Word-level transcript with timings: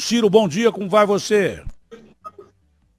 Ciro, 0.00 0.30
bom 0.30 0.48
dia, 0.48 0.72
como 0.72 0.88
vai 0.88 1.04
você? 1.04 1.62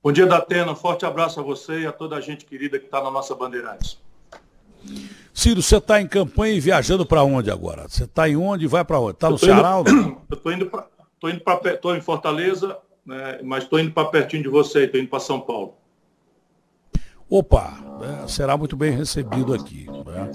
Bom 0.04 0.12
dia, 0.12 0.28
Datena. 0.28 0.72
Um 0.72 0.76
forte 0.76 1.06
abraço 1.06 1.40
a 1.40 1.44
você 1.44 1.82
e 1.82 1.86
a 1.88 1.92
toda 1.92 2.16
a 2.16 2.22
gente 2.22 2.46
querida 2.46 2.78
que 2.80 2.86
está 2.86 3.04
na 3.04 3.10
nossa 3.10 3.36
Bandeirantes. 3.36 3.98
Ciro, 5.34 5.62
você 5.62 5.78
está 5.78 6.00
em 6.00 6.08
campanha 6.08 6.54
e 6.54 6.60
viajando 6.60 7.06
para 7.06 7.24
onde 7.24 7.50
agora? 7.50 7.88
Você 7.88 8.04
está 8.04 8.30
em 8.30 8.36
onde 8.36 8.66
e 8.66 8.68
vai 8.68 8.86
para 8.86 9.00
onde? 9.00 9.14
Está 9.14 9.30
no 9.30 9.38
Ceará? 9.38 9.82
Indo, 9.88 10.22
eu 10.30 10.36
estou 10.36 10.52
indo 10.52 10.66
para. 10.68 10.88
Estou 11.16 11.30
indo 11.30 11.42
para. 11.42 11.74
Estou 11.74 11.96
em 11.96 12.02
Fortaleza, 12.02 12.78
né, 13.06 13.40
mas 13.44 13.64
estou 13.64 13.80
indo 13.80 13.92
para 13.92 14.08
pertinho 14.08 14.44
de 14.44 14.50
você, 14.50 14.86
estou 14.86 15.00
indo 15.00 15.10
para 15.10 15.20
São 15.20 15.40
Paulo. 15.40 15.76
Opa, 17.30 17.78
né, 18.00 18.28
será 18.28 18.58
muito 18.58 18.76
bem 18.76 18.92
recebido 18.92 19.54
aqui. 19.54 19.88
Né? 19.90 20.32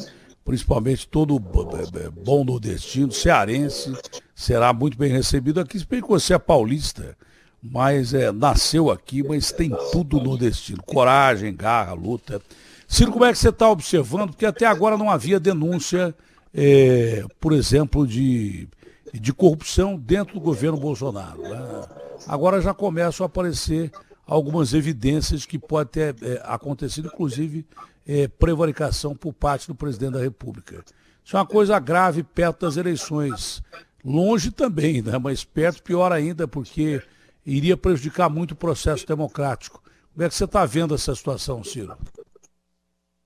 Principalmente 0.47 1.09
todo 1.09 1.41
bom 1.41 2.45
nordestino, 2.45 3.11
cearense, 3.11 3.93
será 4.33 4.73
muito 4.73 4.97
bem 4.97 5.11
recebido 5.11 5.59
aqui. 5.59 5.77
Se 5.77 5.85
bem 5.85 6.01
que 6.01 6.09
você 6.09 6.35
é 6.35 6.39
paulista, 6.39 7.17
mas 7.61 8.15
é, 8.15 8.31
nasceu 8.31 8.89
aqui, 8.89 9.25
mas 9.25 9.51
tem 9.51 9.73
tudo 9.91 10.23
nordestino. 10.23 10.81
Coragem, 10.85 11.53
garra, 11.53 11.95
luta. 11.95 12.41
Ciro, 12.87 13.11
como 13.11 13.25
é 13.25 13.33
que 13.33 13.39
você 13.39 13.49
está 13.49 13.69
observando? 13.69 14.31
Porque 14.31 14.47
até 14.47 14.67
agora 14.67 14.97
não 14.97 15.11
havia 15.11 15.41
denúncia, 15.41 16.15
é, 16.55 17.25
por 17.41 17.53
exemplo, 17.53 18.07
de, 18.07 18.69
de 19.13 19.33
corrupção 19.33 19.97
dentro 19.97 20.35
do 20.35 20.41
governo 20.41 20.79
Bolsonaro. 20.79 21.43
Né? 21.43 21.83
Agora 22.29 22.61
já 22.61 22.73
começam 22.73 23.25
a 23.25 23.27
aparecer 23.27 23.91
algumas 24.25 24.75
evidências 24.75 25.45
que 25.45 25.59
pode 25.59 25.91
ter 25.91 26.15
é, 26.23 26.41
acontecido, 26.45 27.11
inclusive 27.13 27.67
é, 28.07 28.29
prevaricação 28.29 29.15
por 29.15 29.33
parte 29.33 29.67
do 29.67 29.75
presidente 29.75 30.13
da 30.13 30.21
República. 30.21 30.85
Isso 31.25 31.37
é 31.37 31.41
uma 31.41 31.47
coisa 31.47 31.79
grave 31.79 32.23
perto 32.23 32.61
das 32.61 32.77
eleições. 32.77 33.63
Longe 34.05 34.53
também, 34.53 35.03
né? 35.03 35.19
mas 35.19 35.45
perto 35.45 35.83
pior 35.83 36.13
ainda, 36.13 36.47
porque 36.47 37.03
iria 37.45 37.77
prejudicar 37.77 38.31
muito 38.31 38.53
o 38.53 38.57
processo 38.57 39.07
democrático. 39.07 39.83
Como 40.15 40.25
é 40.25 40.29
que 40.29 40.35
você 40.35 40.45
está 40.45 40.65
vendo 40.65 40.95
essa 40.95 41.15
situação, 41.15 41.65
Ciro? 41.65 41.97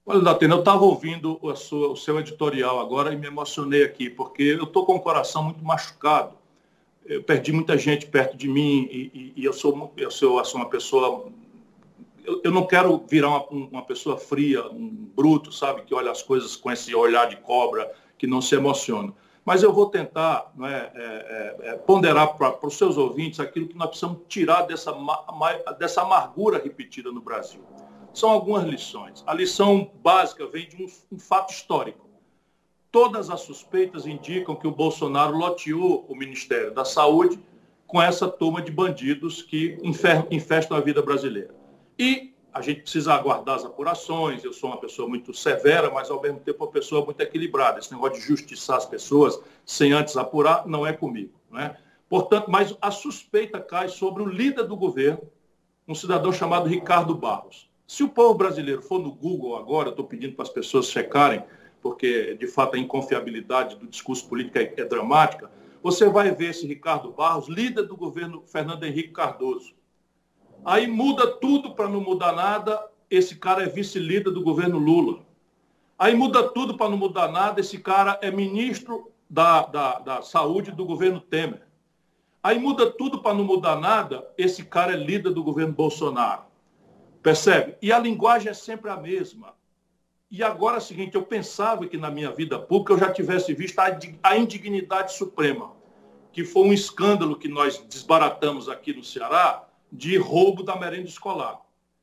Olha, 0.04 0.22
Datena, 0.22 0.54
eu 0.54 0.60
estava 0.60 0.82
ouvindo 0.82 1.38
sua, 1.54 1.92
o 1.92 1.96
seu 1.96 2.18
editorial 2.18 2.80
agora 2.80 3.12
e 3.12 3.16
me 3.16 3.26
emocionei 3.26 3.84
aqui, 3.84 4.10
porque 4.10 4.42
eu 4.42 4.64
estou 4.64 4.84
com 4.84 4.96
o 4.96 5.00
coração 5.00 5.44
muito 5.44 5.62
machucado. 5.64 6.32
Eu 7.04 7.22
perdi 7.22 7.52
muita 7.52 7.78
gente 7.78 8.06
perto 8.06 8.36
de 8.36 8.48
mim 8.48 8.88
e, 8.90 8.98
e, 9.14 9.32
e 9.36 9.44
eu, 9.44 9.52
sou, 9.52 9.92
eu, 9.96 10.10
sou, 10.10 10.38
eu 10.38 10.44
sou 10.44 10.60
uma 10.60 10.68
pessoa. 10.68 11.30
Eu, 12.24 12.40
eu 12.44 12.50
não 12.50 12.66
quero 12.66 13.04
virar 13.08 13.28
uma, 13.28 13.68
uma, 13.68 13.82
pessoa 13.82 14.18
fria, 14.18 14.66
um 14.70 14.88
bruto, 15.14 15.52
sabe, 15.52 15.82
que 15.82 15.94
olha 15.94 16.10
as 16.10 16.22
coisas 16.22 16.56
com 16.56 16.70
esse 16.70 16.94
olhar 16.94 17.28
de 17.28 17.36
cobra, 17.36 17.90
que 18.18 18.26
não 18.26 18.40
se 18.40 18.54
emociona. 18.54 19.12
Mas 19.44 19.62
eu 19.62 19.72
vou 19.72 19.86
tentar 19.86 20.52
é, 20.62 20.66
é, 20.66 20.80
é, 20.94 21.56
é, 21.70 21.74
ponderar 21.74 22.36
para 22.36 22.66
os 22.66 22.76
seus 22.76 22.96
ouvintes 22.96 23.40
aquilo 23.40 23.66
que 23.66 23.76
nós 23.76 23.88
precisamos 23.88 24.18
tirar 24.28 24.62
dessa, 24.62 24.94
dessa 25.78 26.02
amargura 26.02 26.58
repetida 26.62 27.10
no 27.10 27.20
Brasil 27.20 27.62
são 28.12 28.30
algumas 28.30 28.64
lições. 28.64 29.22
A 29.26 29.34
lição 29.34 29.90
básica 30.02 30.46
vem 30.46 30.68
de 30.68 30.82
um, 30.82 31.16
um 31.16 31.18
fato 31.18 31.52
histórico. 31.52 32.08
Todas 32.90 33.30
as 33.30 33.42
suspeitas 33.42 34.06
indicam 34.06 34.56
que 34.56 34.66
o 34.66 34.72
Bolsonaro 34.72 35.36
loteou 35.36 36.04
o 36.08 36.16
Ministério 36.16 36.74
da 36.74 36.84
Saúde 36.84 37.38
com 37.86 38.02
essa 38.02 38.28
turma 38.28 38.60
de 38.60 38.70
bandidos 38.70 39.42
que 39.42 39.78
infestam 40.30 40.76
a 40.76 40.80
vida 40.80 41.00
brasileira. 41.02 41.54
E 42.00 42.32
a 42.50 42.62
gente 42.62 42.80
precisa 42.80 43.12
aguardar 43.12 43.56
as 43.56 43.64
apurações. 43.66 44.42
Eu 44.42 44.54
sou 44.54 44.70
uma 44.70 44.80
pessoa 44.80 45.06
muito 45.06 45.34
severa, 45.34 45.90
mas 45.90 46.10
ao 46.10 46.18
mesmo 46.18 46.40
tempo 46.40 46.64
uma 46.64 46.72
pessoa 46.72 47.04
muito 47.04 47.20
equilibrada. 47.20 47.78
Esse 47.78 47.92
negócio 47.92 48.18
de 48.18 48.26
justiçar 48.26 48.78
as 48.78 48.86
pessoas 48.86 49.38
sem 49.66 49.92
antes 49.92 50.16
apurar 50.16 50.66
não 50.66 50.86
é 50.86 50.94
comigo. 50.94 51.38
Né? 51.50 51.76
Portanto, 52.08 52.50
mas 52.50 52.74
a 52.80 52.90
suspeita 52.90 53.60
cai 53.60 53.90
sobre 53.90 54.22
o 54.22 54.26
líder 54.26 54.62
do 54.62 54.78
governo, 54.78 55.20
um 55.86 55.94
cidadão 55.94 56.32
chamado 56.32 56.70
Ricardo 56.70 57.14
Barros. 57.14 57.70
Se 57.86 58.02
o 58.02 58.08
povo 58.08 58.32
brasileiro 58.32 58.80
for 58.80 58.98
no 58.98 59.12
Google 59.12 59.58
agora, 59.58 59.90
estou 59.90 60.06
pedindo 60.06 60.34
para 60.34 60.44
as 60.44 60.48
pessoas 60.48 60.86
checarem, 60.86 61.44
porque 61.82 62.34
de 62.34 62.46
fato 62.46 62.76
a 62.76 62.78
inconfiabilidade 62.78 63.76
do 63.76 63.86
discurso 63.86 64.26
político 64.26 64.56
é, 64.56 64.72
é 64.74 64.84
dramática, 64.86 65.50
você 65.82 66.08
vai 66.08 66.30
ver 66.30 66.50
esse 66.50 66.66
Ricardo 66.66 67.12
Barros, 67.12 67.46
líder 67.46 67.82
do 67.82 67.94
governo 67.94 68.42
Fernando 68.46 68.84
Henrique 68.84 69.10
Cardoso. 69.10 69.74
Aí 70.64 70.86
muda 70.86 71.26
tudo 71.26 71.74
para 71.74 71.88
não 71.88 72.00
mudar 72.00 72.32
nada, 72.32 72.90
esse 73.10 73.36
cara 73.36 73.62
é 73.62 73.66
vice-líder 73.66 74.30
do 74.30 74.42
governo 74.42 74.78
Lula. 74.78 75.20
Aí 75.98 76.14
muda 76.14 76.48
tudo 76.48 76.76
para 76.76 76.90
não 76.90 76.96
mudar 76.96 77.28
nada, 77.28 77.60
esse 77.60 77.78
cara 77.78 78.18
é 78.22 78.30
ministro 78.30 79.10
da, 79.28 79.62
da, 79.66 79.98
da 79.98 80.22
saúde 80.22 80.70
do 80.70 80.84
governo 80.84 81.20
Temer. 81.20 81.66
Aí 82.42 82.58
muda 82.58 82.90
tudo 82.90 83.22
para 83.22 83.34
não 83.34 83.44
mudar 83.44 83.76
nada, 83.76 84.26
esse 84.36 84.64
cara 84.64 84.92
é 84.92 84.96
líder 84.96 85.30
do 85.30 85.42
governo 85.42 85.72
Bolsonaro. 85.72 86.44
Percebe? 87.22 87.76
E 87.82 87.92
a 87.92 87.98
linguagem 87.98 88.48
é 88.48 88.54
sempre 88.54 88.90
a 88.90 88.96
mesma. 88.96 89.54
E 90.30 90.42
agora 90.42 90.76
é 90.76 90.78
o 90.78 90.82
seguinte, 90.82 91.16
eu 91.16 91.22
pensava 91.22 91.86
que 91.86 91.96
na 91.96 92.10
minha 92.10 92.30
vida 92.30 92.58
pública 92.58 92.92
eu 92.92 92.98
já 92.98 93.12
tivesse 93.12 93.52
visto 93.52 93.78
a 94.22 94.36
indignidade 94.36 95.14
suprema, 95.14 95.72
que 96.32 96.44
foi 96.44 96.68
um 96.68 96.72
escândalo 96.72 97.36
que 97.36 97.48
nós 97.48 97.78
desbaratamos 97.88 98.68
aqui 98.68 98.92
no 98.94 99.02
Ceará 99.02 99.69
de 99.92 100.16
roubo 100.16 100.62
da 100.62 100.76
merenda 100.76 101.08
escolar. 101.08 101.60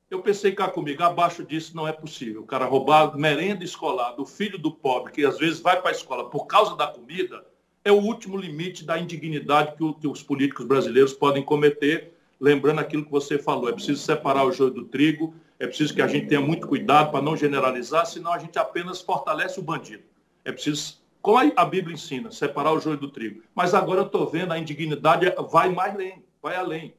Eu 0.09 0.21
pensei 0.21 0.53
cá 0.53 0.69
comigo, 0.69 1.03
abaixo 1.03 1.43
disso 1.43 1.75
não 1.75 1.87
é 1.87 1.91
possível. 1.91 2.41
O 2.41 2.45
cara 2.45 2.65
roubar 2.65 3.17
merenda 3.17 3.63
escolar 3.63 4.11
do 4.11 4.25
filho 4.25 4.57
do 4.57 4.71
pobre, 4.71 5.11
que 5.11 5.25
às 5.25 5.37
vezes 5.37 5.59
vai 5.59 5.81
para 5.81 5.89
a 5.89 5.93
escola 5.93 6.29
por 6.29 6.45
causa 6.45 6.75
da 6.75 6.87
comida, 6.87 7.45
é 7.83 7.91
o 7.91 8.01
último 8.01 8.37
limite 8.37 8.85
da 8.85 8.97
indignidade 8.97 9.75
que, 9.75 9.83
o, 9.83 9.93
que 9.93 10.07
os 10.07 10.23
políticos 10.23 10.65
brasileiros 10.65 11.13
podem 11.13 11.43
cometer 11.43 12.13
lembrando 12.39 12.79
aquilo 12.79 13.03
que 13.03 13.11
você 13.11 13.37
falou, 13.37 13.69
é 13.69 13.73
preciso 13.73 14.01
separar 14.01 14.45
o 14.45 14.51
joio 14.51 14.71
do 14.71 14.85
trigo, 14.85 15.33
é 15.59 15.65
preciso 15.65 15.93
que 15.93 16.01
a 16.01 16.07
gente 16.07 16.27
tenha 16.27 16.41
muito 16.41 16.67
cuidado 16.67 17.11
para 17.11 17.21
não 17.21 17.35
generalizar, 17.35 18.05
senão 18.05 18.31
a 18.31 18.37
gente 18.37 18.57
apenas 18.59 19.01
fortalece 19.01 19.59
o 19.59 19.63
bandido. 19.63 20.03
É 20.45 20.51
preciso, 20.51 20.99
como 21.21 21.51
a 21.55 21.65
Bíblia 21.65 21.95
ensina, 21.95 22.31
separar 22.31 22.73
o 22.73 22.79
joio 22.79 22.97
do 22.97 23.09
trigo. 23.09 23.41
Mas 23.55 23.73
agora 23.73 24.01
eu 24.01 24.05
estou 24.05 24.27
vendo 24.27 24.51
a 24.51 24.59
indignidade 24.59 25.25
vai 25.49 25.69
mais 25.69 25.93
além, 25.93 26.23
vai 26.41 26.55
além. 26.55 26.93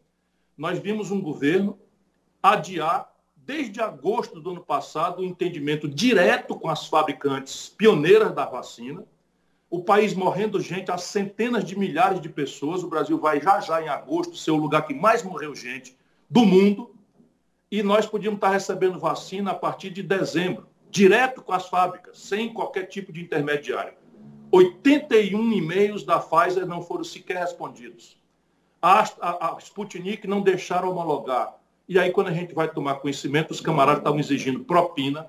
Nós 0.58 0.80
vimos 0.80 1.12
um 1.12 1.22
governo 1.22 1.78
adiar, 2.42 3.14
desde 3.36 3.80
agosto 3.80 4.40
do 4.40 4.50
ano 4.50 4.64
passado, 4.64 5.20
o 5.20 5.22
um 5.22 5.24
entendimento 5.24 5.88
direto 5.88 6.58
com 6.58 6.68
as 6.68 6.88
fabricantes 6.88 7.68
pioneiras 7.68 8.34
da 8.34 8.44
vacina, 8.44 9.06
o 9.70 9.84
país 9.84 10.14
morrendo 10.14 10.60
gente, 10.60 10.90
há 10.90 10.98
centenas 10.98 11.62
de 11.62 11.78
milhares 11.78 12.20
de 12.20 12.28
pessoas. 12.28 12.82
O 12.82 12.88
Brasil 12.88 13.18
vai 13.18 13.40
já 13.40 13.60
já 13.60 13.80
em 13.82 13.88
agosto 13.88 14.34
ser 14.34 14.50
o 14.50 14.56
lugar 14.56 14.86
que 14.86 14.94
mais 14.94 15.22
morreu 15.22 15.54
gente 15.54 15.96
do 16.28 16.44
mundo. 16.44 16.94
E 17.70 17.82
nós 17.82 18.06
podíamos 18.06 18.38
estar 18.38 18.48
recebendo 18.48 18.98
vacina 18.98 19.50
a 19.50 19.54
partir 19.54 19.90
de 19.90 20.02
dezembro, 20.02 20.66
direto 20.90 21.42
com 21.42 21.52
as 21.52 21.68
fábricas, 21.68 22.18
sem 22.18 22.52
qualquer 22.52 22.86
tipo 22.86 23.12
de 23.12 23.20
intermediário. 23.20 23.92
81 24.50 25.52
e-mails 25.52 26.02
da 26.02 26.18
Pfizer 26.18 26.66
não 26.66 26.80
foram 26.80 27.04
sequer 27.04 27.36
respondidos. 27.36 28.18
A, 28.80 29.00
a, 29.20 29.54
a 29.54 29.58
Sputnik 29.58 30.26
não 30.26 30.40
deixaram 30.40 30.90
homologar. 30.90 31.54
E 31.88 31.98
aí, 31.98 32.10
quando 32.10 32.28
a 32.28 32.32
gente 32.32 32.54
vai 32.54 32.68
tomar 32.68 32.96
conhecimento, 32.96 33.50
os 33.50 33.60
camaradas 33.60 34.00
estavam 34.00 34.20
exigindo 34.20 34.60
propina, 34.60 35.28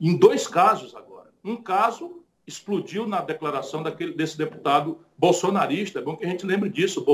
em 0.00 0.16
dois 0.16 0.46
casos 0.46 0.94
agora. 0.94 1.30
Um 1.44 1.56
caso 1.56 2.22
explodiu 2.46 3.06
na 3.06 3.20
declaração 3.20 3.82
daquele, 3.82 4.12
desse 4.14 4.36
deputado 4.36 4.98
bolsonarista. 5.16 5.98
É 5.98 6.02
bom 6.02 6.16
que 6.16 6.24
a 6.24 6.28
gente 6.28 6.44
lembre 6.44 6.68
disso. 6.68 7.04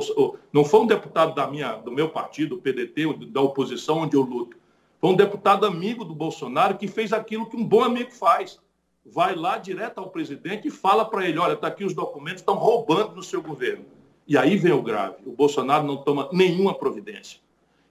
Não 0.53 0.65
foi 0.65 0.81
um 0.81 0.87
deputado 0.87 1.35
da 1.35 1.47
minha, 1.47 1.73
do 1.75 1.93
meu 1.93 2.09
partido, 2.09 2.57
o 2.57 2.61
PDT, 2.61 3.27
da 3.27 3.41
oposição, 3.41 3.99
onde 3.99 4.17
eu 4.17 4.23
luto. 4.23 4.57
Foi 5.01 5.11
um 5.11 5.17
deputado 5.17 5.67
amigo 5.67 6.05
do 6.05 6.15
Bolsonaro 6.15 6.77
que 6.77 6.89
fez 6.89 7.13
aquilo 7.13 7.47
que 7.47 7.57
um 7.57 7.65
bom 7.65 7.83
amigo 7.83 8.11
faz. 8.11 8.59
Vai 9.05 9.35
lá 9.35 9.59
direto 9.59 9.99
ao 9.99 10.11
presidente 10.11 10.69
e 10.69 10.71
fala 10.71 11.05
para 11.05 11.29
ele: 11.29 11.39
olha, 11.39 11.53
está 11.55 11.69
aqui 11.69 11.85
os 11.85 11.95
documentos, 11.95 12.41
estão 12.41 12.57
roubando 12.57 13.15
no 13.15 13.23
seu 13.23 13.43
governo. 13.43 13.85
E 14.29 14.37
aí 14.37 14.59
vem 14.59 14.73
o 14.73 14.83
grave: 14.83 15.17
o 15.25 15.33
Bolsonaro 15.33 15.87
não 15.87 15.97
toma 15.97 16.29
nenhuma 16.31 16.75
providência. 16.75 17.41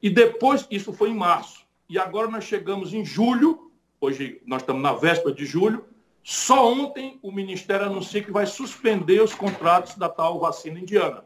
E 0.02 0.10
depois, 0.10 0.68
isso 0.70 0.94
foi 0.94 1.10
em 1.10 1.16
março. 1.16 1.66
E 1.90 1.98
agora 1.98 2.30
nós 2.30 2.44
chegamos 2.44 2.94
em 2.94 3.04
julho, 3.04 3.72
hoje 4.00 4.40
nós 4.46 4.62
estamos 4.62 4.84
na 4.84 4.94
véspera 4.94 5.34
de 5.34 5.46
julho, 5.46 5.86
só 6.24 6.72
ontem 6.72 7.18
o 7.24 7.32
Ministério 7.32 7.88
anuncia 7.88 8.22
que 8.22 8.32
vai 8.32 8.46
suspender 8.46 9.22
os 9.22 9.34
contratos 9.34 9.96
da 9.96 10.08
tal 10.08 10.40
vacina 10.40 10.80
indiana. 10.80 11.26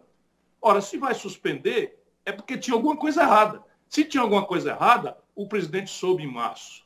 Ora, 0.61 0.79
se 0.79 0.97
vai 0.97 1.13
suspender, 1.13 2.01
é 2.23 2.31
porque 2.31 2.57
tinha 2.57 2.75
alguma 2.75 2.95
coisa 2.95 3.23
errada. 3.23 3.61
Se 3.89 4.05
tinha 4.05 4.21
alguma 4.21 4.45
coisa 4.45 4.69
errada, 4.69 5.17
o 5.35 5.47
presidente 5.47 5.89
soube 5.89 6.23
em 6.23 6.31
março. 6.31 6.85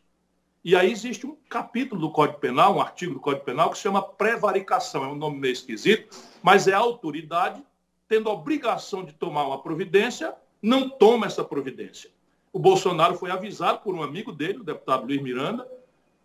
E 0.64 0.76
aí 0.76 0.92
existe 0.92 1.28
um 1.28 1.38
capítulo 1.48 2.02
do 2.02 2.10
Código 2.10 2.40
Penal, 2.40 2.78
um 2.78 2.82
artigo 2.82 3.14
do 3.14 3.20
Código 3.20 3.46
Penal, 3.46 3.70
que 3.70 3.76
se 3.76 3.84
chama 3.84 4.02
prevaricação. 4.02 5.04
É 5.04 5.08
um 5.08 5.16
nome 5.16 5.38
meio 5.38 5.52
esquisito, 5.52 6.18
mas 6.42 6.68
é 6.68 6.74
a 6.74 6.80
autoridade 6.80 7.62
tendo 8.08 8.30
a 8.30 8.34
obrigação 8.34 9.04
de 9.04 9.14
tomar 9.14 9.46
uma 9.48 9.62
providência, 9.62 10.34
não 10.62 10.90
toma 10.90 11.26
essa 11.26 11.44
providência. 11.44 12.10
O 12.52 12.60
Bolsonaro 12.60 13.16
foi 13.16 13.32
avisado 13.32 13.80
por 13.80 13.94
um 13.96 14.04
amigo 14.04 14.32
dele, 14.32 14.60
o 14.60 14.64
deputado 14.64 15.06
Luiz 15.06 15.22
Miranda, 15.22 15.68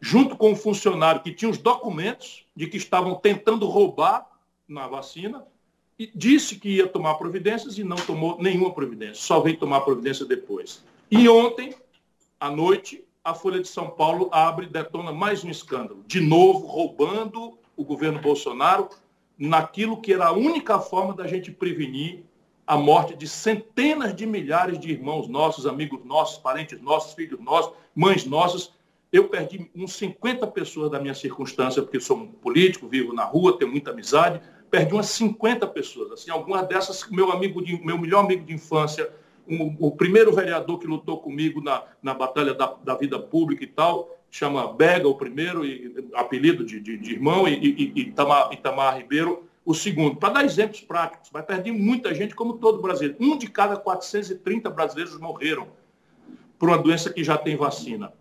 junto 0.01 0.37
com 0.37 0.53
um 0.53 0.57
funcionário 0.57 1.23
que 1.23 1.33
tinha 1.33 1.51
os 1.51 1.59
documentos 1.59 2.47
de 2.55 2.67
que 2.67 2.77
estavam 2.77 3.15
tentando 3.15 3.67
roubar 3.67 4.27
na 4.69 4.87
vacina, 4.87 5.45
e 5.99 6.11
disse 6.15 6.57
que 6.57 6.77
ia 6.77 6.87
tomar 6.87 7.17
providências 7.17 7.77
e 7.77 7.85
não 7.85 7.97
tomou 7.97 8.41
nenhuma 8.41 8.73
providência, 8.73 9.23
só 9.23 9.39
veio 9.39 9.59
tomar 9.59 9.83
providência 9.83 10.25
depois. 10.25 10.83
E 11.11 11.29
ontem, 11.29 11.75
à 12.41 12.49
noite, 12.49 13.05
a 13.23 13.35
Folha 13.35 13.61
de 13.61 13.69
São 13.69 13.91
Paulo 13.91 14.31
abre 14.33 14.65
e 14.65 14.71
detona 14.71 15.13
mais 15.13 15.45
um 15.45 15.51
escândalo, 15.51 16.03
de 16.07 16.19
novo 16.19 16.67
roubando 16.67 17.59
o 17.77 17.85
governo 17.85 18.19
Bolsonaro 18.19 18.89
naquilo 19.41 19.99
que 19.99 20.13
era 20.13 20.27
a 20.27 20.33
única 20.33 20.79
forma 20.79 21.15
da 21.15 21.27
gente 21.27 21.51
prevenir 21.51 22.23
a 22.67 22.77
morte 22.77 23.17
de 23.17 23.27
centenas 23.27 24.15
de 24.15 24.27
milhares 24.27 24.79
de 24.79 24.91
irmãos 24.93 25.27
nossos, 25.29 25.67
amigos 25.67 26.05
nossos, 26.05 26.37
parentes 26.37 26.79
nossos, 26.83 27.15
filhos 27.15 27.41
nossos, 27.41 27.73
mães 27.97 28.27
nossas. 28.27 28.71
Eu 29.11 29.29
perdi 29.29 29.69
uns 29.75 29.95
50 29.95 30.47
pessoas 30.49 30.91
da 30.91 31.01
minha 31.01 31.15
circunstância, 31.15 31.83
porque 31.83 31.99
sou 31.99 32.19
um 32.19 32.27
político, 32.27 32.87
vivo 32.87 33.15
na 33.15 33.25
rua, 33.25 33.59
tenho 33.59 33.71
muita 33.71 33.93
amizade. 33.93 34.43
Perdi 34.71 34.93
umas 34.93 35.07
50 35.07 35.67
pessoas. 35.69 36.13
Assim, 36.13 36.31
algumas 36.31 36.69
dessas, 36.69 37.09
meu 37.11 37.33
amigo 37.33 37.65
de, 37.65 37.83
meu 37.83 37.99
melhor 37.99 38.25
amigo 38.25 38.45
de 38.45 38.53
infância, 38.53 39.11
um, 39.49 39.75
o 39.81 39.91
primeiro 39.91 40.33
vereador 40.33 40.79
que 40.79 40.87
lutou 40.87 41.19
comigo 41.19 41.63
na, 41.63 41.83
na 42.03 42.13
batalha 42.13 42.53
da, 42.53 42.77
da 42.85 42.95
vida 42.95 43.19
pública 43.19 43.65
e 43.65 43.67
tal, 43.67 44.20
chama 44.31 44.73
Bega, 44.73 45.09
o 45.09 45.15
primeiro, 45.15 45.65
e, 45.65 46.09
apelido 46.15 46.65
de, 46.65 46.81
de, 46.81 46.97
de 46.97 47.13
irmão, 47.13 47.49
e, 47.49 47.55
e, 47.55 47.93
e 47.95 48.01
Itamar, 48.03 48.53
Itamar 48.53 48.97
Ribeiro, 48.97 49.45
o 49.65 49.75
segundo. 49.75 50.17
Para 50.17 50.35
dar 50.35 50.45
exemplos 50.45 50.81
práticos, 50.81 51.31
vai 51.31 51.43
perder 51.43 51.73
muita 51.73 52.15
gente, 52.15 52.35
como 52.35 52.55
todo 52.55 52.81
brasileiro. 52.81 53.17
Um 53.21 53.37
de 53.37 53.49
cada 53.49 53.77
430 53.77 54.71
brasileiros 54.71 55.19
morreram 55.19 55.69
por 56.59 56.69
uma 56.69 56.79
doença 56.79 57.13
que 57.13 57.25
já 57.25 57.37
tem 57.37 57.57
vacina. 57.57 58.13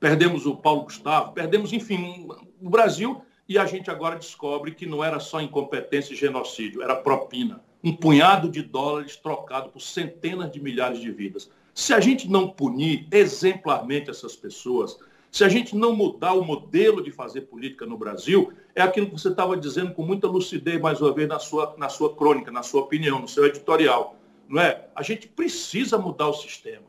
Perdemos 0.00 0.46
o 0.46 0.56
Paulo 0.56 0.82
Gustavo, 0.82 1.32
perdemos, 1.32 1.72
enfim, 1.72 2.28
o 2.60 2.68
Brasil, 2.68 3.22
e 3.48 3.58
a 3.58 3.66
gente 3.66 3.90
agora 3.90 4.16
descobre 4.16 4.72
que 4.72 4.86
não 4.86 5.02
era 5.02 5.20
só 5.20 5.40
incompetência 5.40 6.14
e 6.14 6.16
genocídio, 6.16 6.82
era 6.82 6.94
propina. 6.94 7.60
Um 7.82 7.94
punhado 7.94 8.48
de 8.48 8.62
dólares 8.62 9.16
trocado 9.16 9.70
por 9.70 9.80
centenas 9.80 10.50
de 10.50 10.60
milhares 10.60 11.00
de 11.00 11.10
vidas. 11.10 11.50
Se 11.74 11.92
a 11.92 12.00
gente 12.00 12.30
não 12.30 12.48
punir 12.48 13.06
exemplarmente 13.10 14.08
essas 14.08 14.36
pessoas, 14.36 14.98
se 15.34 15.42
a 15.42 15.48
gente 15.48 15.74
não 15.74 15.96
mudar 15.96 16.32
o 16.34 16.44
modelo 16.44 17.02
de 17.02 17.10
fazer 17.10 17.40
política 17.40 17.84
no 17.84 17.98
Brasil, 17.98 18.52
é 18.72 18.80
aquilo 18.80 19.06
que 19.06 19.18
você 19.18 19.30
estava 19.30 19.56
dizendo 19.56 19.92
com 19.92 20.06
muita 20.06 20.28
lucidez, 20.28 20.80
mais 20.80 21.02
uma 21.02 21.12
vez, 21.12 21.28
na 21.28 21.40
sua, 21.40 21.74
na 21.76 21.88
sua 21.88 22.14
crônica, 22.14 22.52
na 22.52 22.62
sua 22.62 22.82
opinião, 22.82 23.18
no 23.18 23.26
seu 23.26 23.44
editorial. 23.44 24.14
Não 24.48 24.62
é? 24.62 24.86
A 24.94 25.02
gente 25.02 25.26
precisa 25.26 25.98
mudar 25.98 26.28
o 26.28 26.34
sistema. 26.34 26.86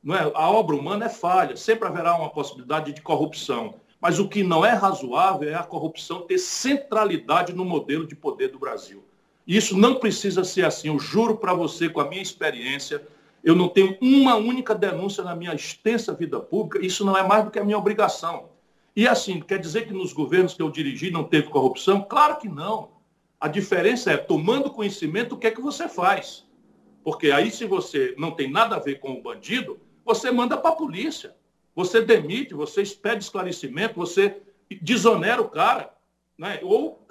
Não 0.00 0.14
é? 0.14 0.30
A 0.32 0.48
obra 0.48 0.76
humana 0.76 1.06
é 1.06 1.08
falha, 1.08 1.56
sempre 1.56 1.88
haverá 1.88 2.16
uma 2.16 2.30
possibilidade 2.30 2.92
de 2.92 3.02
corrupção. 3.02 3.74
Mas 4.00 4.20
o 4.20 4.28
que 4.28 4.44
não 4.44 4.64
é 4.64 4.74
razoável 4.74 5.50
é 5.50 5.56
a 5.56 5.64
corrupção 5.64 6.22
ter 6.22 6.38
centralidade 6.38 7.52
no 7.52 7.64
modelo 7.64 8.06
de 8.06 8.14
poder 8.14 8.52
do 8.52 8.60
Brasil. 8.60 9.02
Isso 9.44 9.76
não 9.76 9.96
precisa 9.96 10.44
ser 10.44 10.64
assim. 10.64 10.86
Eu 10.86 11.00
juro 11.00 11.36
para 11.36 11.52
você, 11.52 11.88
com 11.88 12.00
a 12.00 12.08
minha 12.08 12.22
experiência, 12.22 13.04
eu 13.48 13.56
não 13.56 13.66
tenho 13.66 13.96
uma 14.02 14.36
única 14.36 14.74
denúncia 14.74 15.24
na 15.24 15.34
minha 15.34 15.54
extensa 15.54 16.12
vida 16.12 16.38
pública, 16.38 16.84
isso 16.84 17.02
não 17.02 17.16
é 17.16 17.26
mais 17.26 17.46
do 17.46 17.50
que 17.50 17.58
a 17.58 17.64
minha 17.64 17.78
obrigação. 17.78 18.50
E 18.94 19.08
assim, 19.08 19.40
quer 19.40 19.58
dizer 19.58 19.86
que 19.86 19.92
nos 19.94 20.12
governos 20.12 20.52
que 20.52 20.60
eu 20.60 20.70
dirigi 20.70 21.10
não 21.10 21.24
teve 21.24 21.48
corrupção? 21.48 22.02
Claro 22.02 22.36
que 22.36 22.46
não. 22.46 22.90
A 23.40 23.48
diferença 23.48 24.12
é, 24.12 24.18
tomando 24.18 24.70
conhecimento, 24.70 25.34
o 25.34 25.38
que 25.38 25.46
é 25.46 25.50
que 25.50 25.62
você 25.62 25.88
faz. 25.88 26.46
Porque 27.02 27.30
aí, 27.30 27.50
se 27.50 27.64
você 27.64 28.14
não 28.18 28.32
tem 28.32 28.50
nada 28.50 28.76
a 28.76 28.80
ver 28.80 28.96
com 28.96 29.12
o 29.12 29.22
bandido, 29.22 29.80
você 30.04 30.30
manda 30.30 30.58
para 30.58 30.72
a 30.72 30.76
polícia. 30.76 31.34
Você 31.74 32.02
demite, 32.02 32.52
você 32.52 32.82
pede 32.82 33.24
esclarecimento, 33.24 33.94
você 33.94 34.42
desonera 34.82 35.40
o 35.40 35.48
cara. 35.48 35.94
Né? 36.36 36.60
Ou 36.62 37.06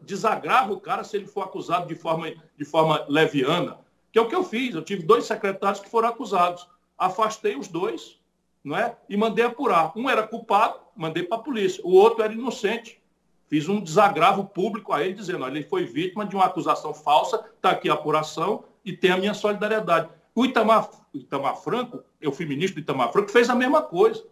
desagrava 0.00 0.72
o 0.72 0.80
cara 0.80 1.04
se 1.04 1.14
ele 1.14 1.26
for 1.26 1.42
acusado 1.42 1.86
de 1.86 1.94
forma, 1.94 2.32
de 2.56 2.64
forma 2.64 3.04
leviana 3.06 3.83
que 4.14 4.18
é 4.20 4.22
o 4.22 4.28
que 4.28 4.34
eu 4.36 4.44
fiz. 4.44 4.76
Eu 4.76 4.82
tive 4.82 5.02
dois 5.02 5.24
secretários 5.24 5.80
que 5.80 5.90
foram 5.90 6.08
acusados. 6.08 6.68
Afastei 6.96 7.56
os 7.56 7.66
dois 7.66 8.20
não 8.62 8.76
é? 8.76 8.96
e 9.08 9.16
mandei 9.16 9.44
apurar. 9.44 9.92
Um 9.96 10.08
era 10.08 10.24
culpado, 10.24 10.78
mandei 10.94 11.24
para 11.24 11.36
a 11.36 11.40
polícia. 11.40 11.82
O 11.84 11.92
outro 11.92 12.22
era 12.22 12.32
inocente. 12.32 13.02
Fiz 13.48 13.68
um 13.68 13.80
desagravo 13.80 14.44
público 14.44 14.92
a 14.92 15.02
ele, 15.02 15.14
dizendo, 15.14 15.42
olha, 15.42 15.58
ele 15.58 15.66
foi 15.66 15.84
vítima 15.84 16.24
de 16.24 16.36
uma 16.36 16.44
acusação 16.44 16.94
falsa, 16.94 17.44
está 17.56 17.70
aqui 17.70 17.90
a 17.90 17.94
apuração 17.94 18.62
e 18.84 18.92
tem 18.92 19.10
a 19.10 19.16
minha 19.16 19.34
solidariedade. 19.34 20.08
O 20.32 20.44
Itamar, 20.44 20.88
Itamar 21.12 21.56
Franco, 21.56 22.04
eu 22.20 22.30
fui 22.30 22.46
ministro 22.46 22.80
do 22.80 22.84
Itamar 22.84 23.10
Franco, 23.10 23.32
fez 23.32 23.50
a 23.50 23.54
mesma 23.56 23.82
coisa. 23.82 24.24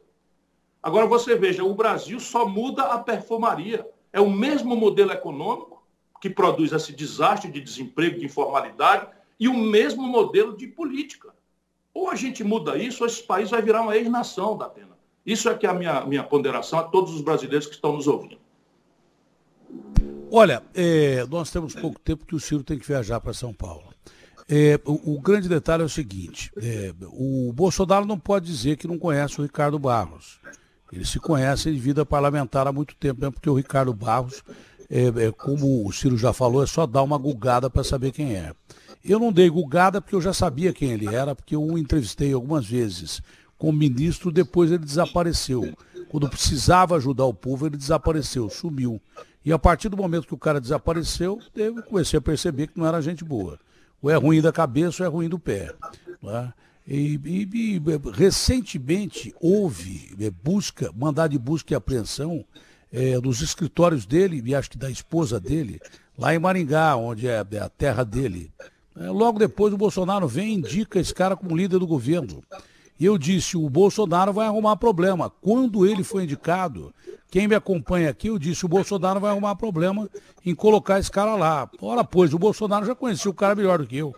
Agora 0.81 1.06
você 1.06 1.34
veja, 1.34 1.64
o 1.64 1.75
Brasil 1.75 2.20
só 2.20 2.46
muda 2.46 2.84
a 2.84 2.99
perfumaria. 2.99 3.84
É 4.12 4.20
o 4.20 4.31
mesmo 4.31 4.76
modelo 4.76 5.11
econômico 5.11 5.84
que 6.20 6.31
produz 6.31 6.70
esse 6.70 6.93
desastre 6.93 7.50
de 7.50 7.61
desemprego, 7.61 8.20
de 8.20 8.26
informalidade, 8.26 9.08
e 9.42 9.48
o 9.48 9.54
mesmo 9.54 10.04
modelo 10.04 10.56
de 10.56 10.68
política. 10.68 11.30
Ou 11.92 12.08
a 12.08 12.14
gente 12.14 12.44
muda 12.44 12.78
isso, 12.78 13.02
ou 13.02 13.08
esse 13.08 13.20
país 13.24 13.50
vai 13.50 13.60
virar 13.60 13.82
uma 13.82 13.96
ex-nação 13.96 14.56
da 14.56 14.66
Atena. 14.66 14.96
Isso 15.26 15.48
é 15.48 15.54
que 15.58 15.66
é 15.66 15.68
a 15.68 15.74
minha, 15.74 16.06
minha 16.06 16.22
ponderação 16.22 16.78
a 16.78 16.84
todos 16.84 17.12
os 17.12 17.22
brasileiros 17.22 17.66
que 17.66 17.74
estão 17.74 17.92
nos 17.96 18.06
ouvindo. 18.06 18.38
Olha, 20.30 20.62
é, 20.72 21.26
nós 21.28 21.50
temos 21.50 21.74
pouco 21.74 21.98
tempo 21.98 22.24
que 22.24 22.36
o 22.36 22.38
Ciro 22.38 22.62
tem 22.62 22.78
que 22.78 22.86
viajar 22.86 23.18
para 23.18 23.34
São 23.34 23.52
Paulo. 23.52 23.92
É, 24.48 24.78
o, 24.84 25.14
o, 25.14 25.20
grande 25.20 25.48
detalhe 25.48 25.82
é 25.82 25.86
o 25.86 25.88
seguinte: 25.88 26.52
é, 26.56 26.94
o 27.08 27.52
Bolsonaro 27.52 28.06
não 28.06 28.20
pode 28.20 28.46
dizer 28.46 28.76
que 28.76 28.86
não 28.86 28.96
conhece 28.96 29.40
o 29.40 29.42
Ricardo 29.42 29.76
Barros. 29.76 30.38
Eles 30.92 31.08
se 31.08 31.18
conhecem 31.18 31.72
de 31.72 31.80
vida 31.80 32.06
parlamentar 32.06 32.68
há 32.68 32.72
muito 32.72 32.94
tempo, 32.94 33.20
mesmo 33.20 33.32
porque 33.32 33.50
o 33.50 33.54
Ricardo 33.54 33.92
Barros, 33.92 34.44
é, 34.88 35.06
é, 35.26 35.32
como 35.32 35.84
o 35.84 35.92
Ciro 35.92 36.16
já 36.16 36.32
falou, 36.32 36.62
é 36.62 36.66
só 36.66 36.86
dar 36.86 37.02
uma 37.02 37.18
gulgada 37.18 37.68
para 37.68 37.82
saber 37.82 38.12
quem 38.12 38.36
é. 38.36 38.52
Eu 39.04 39.19
não 39.19 39.32
dei 39.32 39.50
gulgada 39.50 40.00
porque 40.00 40.14
eu 40.14 40.20
já 40.20 40.32
sabia 40.32 40.72
quem 40.72 40.93
ele 40.93 41.12
era, 41.12 41.34
porque 41.34 41.56
eu 41.56 41.62
o 41.62 41.78
entrevistei 41.78 42.32
algumas 42.32 42.66
vezes 42.66 43.22
como 43.58 43.78
ministro, 43.78 44.32
depois 44.32 44.72
ele 44.72 44.84
desapareceu. 44.84 45.72
Quando 46.08 46.28
precisava 46.28 46.96
ajudar 46.96 47.26
o 47.26 47.32
povo, 47.32 47.66
ele 47.66 47.76
desapareceu, 47.76 48.50
sumiu. 48.50 49.00
E 49.44 49.52
a 49.52 49.58
partir 49.58 49.88
do 49.88 49.96
momento 49.96 50.26
que 50.26 50.34
o 50.34 50.38
cara 50.38 50.60
desapareceu, 50.60 51.38
eu 51.54 51.81
comecei 51.82 52.19
a 52.19 52.22
perceber 52.22 52.66
que 52.66 52.78
não 52.78 52.87
era 52.87 53.00
gente 53.00 53.25
boa. 53.25 53.58
Ou 54.02 54.10
é 54.10 54.16
ruim 54.16 54.40
da 54.40 54.50
cabeça 54.52 55.02
ou 55.02 55.08
é 55.08 55.12
ruim 55.12 55.28
do 55.28 55.38
pé. 55.38 55.72
Né? 56.20 56.52
E, 56.87 57.20
e, 57.25 57.48
e, 57.55 57.82
recentemente 58.12 59.32
houve 59.40 60.12
é, 60.19 60.28
busca, 60.28 60.90
mandado 60.93 61.31
de 61.31 61.38
busca 61.38 61.72
e 61.72 61.76
apreensão 61.76 62.44
é, 62.93 63.16
nos 63.19 63.40
escritórios 63.40 64.05
dele, 64.05 64.43
e 64.44 64.55
acho 64.55 64.70
que 64.70 64.78
da 64.78 64.90
esposa 64.90 65.38
dele, 65.38 65.81
lá 66.19 66.34
em 66.34 66.38
Maringá, 66.38 66.96
onde 66.96 67.28
é, 67.28 67.46
é 67.48 67.58
a 67.58 67.69
terra 67.69 68.05
dele. 68.05 68.52
É, 68.96 69.08
logo 69.08 69.38
depois 69.38 69.72
o 69.72 69.78
Bolsonaro 69.78 70.28
vem 70.28 70.50
e 70.50 70.54
indica 70.54 70.98
esse 70.98 71.14
cara 71.14 71.36
como 71.36 71.56
líder 71.56 71.78
do 71.78 71.86
governo. 71.86 72.42
E 72.98 73.05
eu 73.05 73.19
disse, 73.19 73.56
o 73.56 73.69
Bolsonaro 73.69 74.32
vai 74.32 74.46
arrumar 74.46 74.76
problema. 74.76 75.31
Quando 75.40 75.86
ele 75.86 76.05
foi 76.05 76.24
indicado, 76.24 76.94
quem 77.31 77.48
me 77.48 77.55
acompanha 77.55 78.10
aqui, 78.10 78.28
eu 78.28 78.38
disse, 78.38 78.64
o 78.64 78.69
Bolsonaro 78.69 79.19
vai 79.19 79.31
arrumar 79.31 79.56
problema 79.56 80.08
em 80.44 80.55
colocar 80.55 80.98
esse 80.98 81.10
cara 81.10 81.34
lá. 81.34 81.69
Ora, 81.81 82.05
pois, 82.05 82.32
o 82.34 82.38
Bolsonaro 82.38 82.86
já 82.86 82.94
conhecia 82.94 83.31
o 83.31 83.34
cara 83.34 83.55
melhor 83.55 83.78
do 83.78 83.86
que 83.86 83.96
eu. 83.96 84.14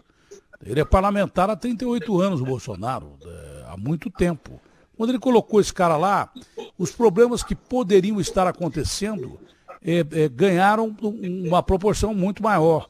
Ele 0.64 0.80
é 0.80 0.84
parlamentar 0.84 1.48
há 1.48 1.56
38 1.56 2.20
anos, 2.20 2.40
o 2.40 2.44
Bolsonaro, 2.44 3.12
é, 3.24 3.64
há 3.68 3.76
muito 3.76 4.10
tempo. 4.10 4.60
Quando 4.96 5.10
ele 5.10 5.18
colocou 5.18 5.60
esse 5.60 5.72
cara 5.72 5.96
lá, 5.96 6.30
os 6.78 6.92
problemas 6.92 7.42
que 7.42 7.54
poderiam 7.54 8.20
estar 8.20 8.46
acontecendo 8.46 9.38
é, 9.82 9.98
é, 9.98 10.28
ganharam 10.28 10.96
uma 11.02 11.62
proporção 11.62 12.14
muito 12.14 12.42
maior. 12.42 12.88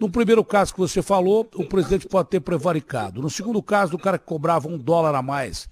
No 0.00 0.08
primeiro 0.08 0.42
caso 0.42 0.72
que 0.72 0.80
você 0.80 1.02
falou, 1.02 1.46
o 1.54 1.66
presidente 1.66 2.08
pode 2.08 2.30
ter 2.30 2.40
prevaricado. 2.40 3.20
No 3.20 3.28
segundo 3.28 3.62
caso, 3.62 3.92
do 3.92 3.98
cara 3.98 4.18
que 4.18 4.24
cobrava 4.24 4.66
um 4.66 4.78
dólar 4.78 5.14
a 5.14 5.20
mais 5.20 5.68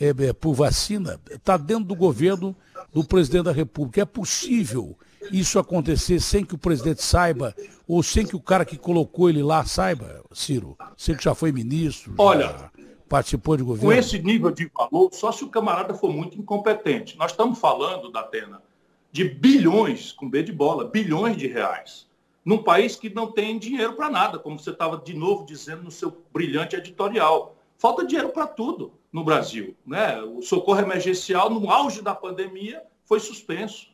é, 0.00 0.10
é, 0.10 0.32
por 0.32 0.54
vacina, 0.54 1.18
está 1.28 1.56
dentro 1.56 1.86
do 1.86 1.96
governo 1.96 2.54
do 2.92 3.02
presidente 3.02 3.46
da 3.46 3.52
República. 3.52 4.02
É 4.02 4.04
possível 4.04 4.96
isso 5.32 5.58
acontecer 5.58 6.20
sem 6.20 6.44
que 6.44 6.54
o 6.54 6.58
presidente 6.58 7.02
saiba, 7.02 7.56
ou 7.88 8.04
sem 8.04 8.24
que 8.24 8.36
o 8.36 8.40
cara 8.40 8.64
que 8.64 8.78
colocou 8.78 9.28
ele 9.28 9.42
lá 9.42 9.64
saiba, 9.64 10.22
Ciro? 10.32 10.78
Você 10.96 11.16
que 11.16 11.24
já 11.24 11.34
foi 11.34 11.50
ministro, 11.50 12.14
Olha, 12.18 12.70
participou 13.08 13.56
de 13.56 13.64
governo. 13.64 13.90
Com 13.90 13.98
esse 13.98 14.16
nível 14.20 14.52
de 14.52 14.70
valor, 14.72 15.10
só 15.12 15.32
se 15.32 15.42
o 15.42 15.48
camarada 15.48 15.92
for 15.92 16.12
muito 16.12 16.38
incompetente. 16.38 17.18
Nós 17.18 17.32
estamos 17.32 17.58
falando, 17.58 18.12
da 18.12 18.20
Atena, 18.20 18.62
de 19.10 19.24
bilhões, 19.24 20.12
com 20.12 20.30
B 20.30 20.44
de 20.44 20.52
bola, 20.52 20.84
bilhões 20.84 21.36
de 21.36 21.48
reais 21.48 22.11
num 22.44 22.62
país 22.62 22.96
que 22.96 23.08
não 23.08 23.30
tem 23.30 23.58
dinheiro 23.58 23.94
para 23.94 24.10
nada, 24.10 24.38
como 24.38 24.58
você 24.58 24.70
estava 24.70 24.96
de 24.98 25.14
novo 25.14 25.46
dizendo 25.46 25.82
no 25.82 25.90
seu 25.90 26.24
brilhante 26.32 26.76
editorial. 26.76 27.56
Falta 27.78 28.04
dinheiro 28.04 28.30
para 28.30 28.46
tudo 28.46 28.92
no 29.12 29.24
Brasil. 29.24 29.76
Né? 29.86 30.20
O 30.22 30.42
socorro 30.42 30.80
emergencial, 30.80 31.50
no 31.50 31.70
auge 31.70 32.02
da 32.02 32.14
pandemia, 32.14 32.82
foi 33.04 33.20
suspenso. 33.20 33.88